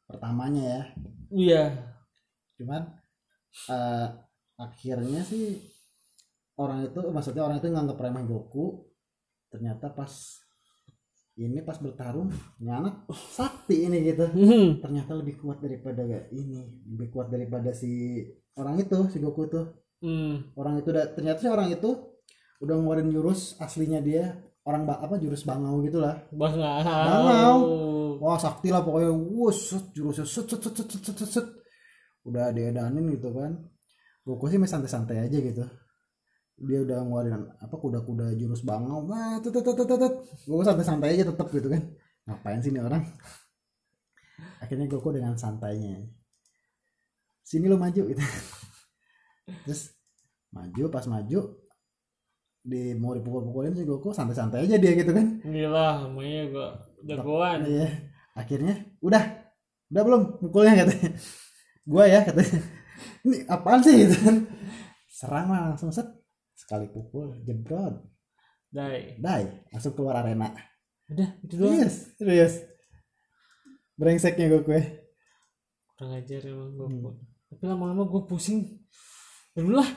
Pertamanya 0.08 0.64
ya. 0.64 0.82
Iya. 1.32 1.64
Cuman 2.60 2.84
eh, 3.72 4.08
akhirnya 4.60 5.22
sih 5.24 5.75
orang 6.56 6.88
itu 6.88 7.00
maksudnya 7.12 7.44
orang 7.44 7.60
itu 7.60 7.68
nganggap 7.68 7.98
remeh 8.00 8.24
Goku 8.24 8.88
ternyata 9.52 9.92
pas 9.92 10.12
ini 11.36 11.60
pas 11.68 11.76
bertarung 11.84 12.32
ini 12.64 12.72
anak 12.72 13.12
sakti 13.12 13.92
ini 13.92 14.08
gitu. 14.08 14.24
Hmm. 14.32 14.80
ternyata 14.80 15.20
lebih 15.20 15.36
kuat 15.44 15.60
daripada 15.60 16.04
ini 16.32 16.64
lebih 16.88 17.12
kuat 17.12 17.28
daripada 17.28 17.76
si 17.76 18.24
orang 18.56 18.80
itu 18.80 19.12
si 19.12 19.20
Goku 19.20 19.52
itu. 19.52 19.62
Hmm. 20.00 20.52
Orang 20.56 20.80
itu 20.80 20.92
udah 20.92 21.12
ternyata 21.12 21.44
si 21.44 21.50
orang 21.52 21.68
itu 21.72 21.92
udah 22.64 22.76
ngeluarin 22.80 23.12
jurus 23.12 23.60
aslinya 23.60 24.00
dia 24.00 24.32
orang 24.64 24.88
ba- 24.88 25.04
apa 25.04 25.20
jurus 25.20 25.44
bangau 25.44 25.84
gitulah 25.84 26.24
bangau. 26.32 27.04
Bangau. 27.20 27.60
wah 28.24 28.40
sakti 28.40 28.72
lah 28.72 28.80
pokoknya. 28.80 29.12
Wus 29.12 29.76
jurusnya 29.92 30.24
set 30.24 30.48
set 30.48 30.64
set 30.64 30.72
set 30.72 30.88
set, 31.04 31.16
set, 31.20 31.30
set. 31.36 31.48
udah 32.24 32.56
diedanin 32.56 33.12
gitu 33.12 33.36
kan. 33.36 33.60
Goku 34.24 34.48
sih 34.48 34.56
masih 34.56 34.80
santai-santai 34.80 35.28
aja 35.28 35.38
gitu 35.38 35.68
dia 36.56 36.80
udah 36.82 37.04
ngeluarin 37.04 37.52
apa 37.60 37.76
kuda-kuda 37.76 38.32
jurus 38.40 38.64
bangau 38.64 39.04
wah 39.08 39.40
tut 39.44 39.52
tut 39.52 39.66
tut 39.76 39.88
tut. 39.88 40.14
Goku 40.48 40.64
santai-santai 40.64 41.20
aja 41.20 41.28
tetep 41.28 41.48
gitu 41.52 41.68
kan 41.68 41.84
ngapain 42.26 42.60
sih 42.64 42.72
ini 42.72 42.80
orang 42.80 43.04
akhirnya 44.64 44.88
Goku 44.88 45.12
dengan 45.12 45.36
santainya 45.36 46.08
sini 47.44 47.68
lo 47.68 47.76
maju 47.78 48.02
gitu 48.08 48.24
terus 49.68 49.94
maju 50.56 50.84
pas 50.90 51.06
maju 51.06 51.40
di 52.66 52.98
mau 52.98 53.14
dipukul-pukulin 53.14 53.78
si 53.78 53.86
Goku 53.86 54.10
santai-santai 54.16 54.66
aja 54.66 54.80
dia 54.80 54.92
gitu 54.98 55.12
kan 55.14 55.44
gila 55.44 56.08
namanya 56.08 56.42
gua 56.50 56.68
jagoan 57.06 57.62
Iya. 57.68 57.90
Akhirnya 58.36 58.84
udah, 59.00 59.24
udah 59.96 60.02
belum 60.04 60.22
mukulnya 60.44 60.84
katanya. 60.84 61.10
Gua 61.88 62.04
ya 62.04 62.20
katanya. 62.20 62.60
Ini 63.24 63.38
apaan 63.48 63.80
sih 63.80 63.96
gitu 64.04 64.16
kan. 64.28 64.36
Serang 65.08 65.48
lah 65.48 65.72
langsung 65.72 65.96
set. 65.96 66.04
Sekali 66.56 66.88
pukul 66.88 67.44
jebrot. 67.44 68.00
dai 68.68 69.16
Dai, 69.18 69.44
langsung 69.70 69.94
keluar 69.94 70.20
arena. 70.20 70.52
udah 71.06 71.30
itu 71.40 71.54
doang 71.56 71.76
Serius, 71.78 71.96
serius. 72.18 72.54
Brengseknya 73.96 74.50
gue 74.50 74.62
kue. 74.62 74.82
kurang 75.92 76.12
ajar 76.14 76.42
emang 76.44 76.72
gua 76.74 76.88
Hmm. 76.88 77.16
tapi 77.48 77.64
lama-lama 77.64 78.04
gua 78.04 78.26
pusing 78.26 78.68
udah 79.56 79.80
lah 79.80 79.90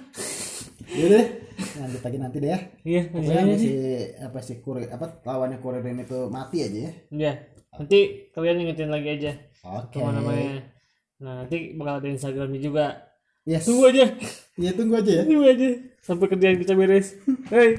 Yaudah, 0.88 1.26
lanjut 1.74 2.00
lagi 2.00 2.18
nanti 2.18 2.36
deh 2.38 2.50
ya. 2.50 2.60
iya 2.86 3.02
Pokoknya 3.10 3.34
aja 3.42 3.54
si 3.54 3.66
sih 3.66 3.74
apa 4.16 4.38
si 4.38 4.54
Kuri, 4.58 4.86
apa 4.86 5.18
lawannya 5.22 5.58
Kuririn 5.58 5.98
itu 5.98 6.30
mati 6.30 6.62
aja 6.62 6.78
ya. 6.86 6.92
iya 7.10 7.32
nanti 7.74 7.98
kalian 8.30 8.62
ingetin 8.62 8.88
lagi 8.88 9.08
aja 9.10 9.32
Oke. 9.64 9.90
ke 9.90 9.98
mana 9.98 10.22
namanya 10.22 10.62
nah 11.18 11.32
nanti 11.42 11.74
bakal 11.74 11.98
ada 11.98 12.08
instagramnya 12.08 12.60
juga 12.62 12.84
Yes. 13.42 13.66
tunggu 13.66 13.90
aja 13.90 14.06
Iya 14.54 14.70
tunggu 14.72 14.94
aja 14.94 15.10
ya. 15.10 15.22
tunggu 15.26 15.44
aja 15.44 15.68
sampai 16.00 16.26
kerjaan 16.32 16.56
kita 16.56 16.72
beres. 16.72 17.12
Hey 17.52 17.76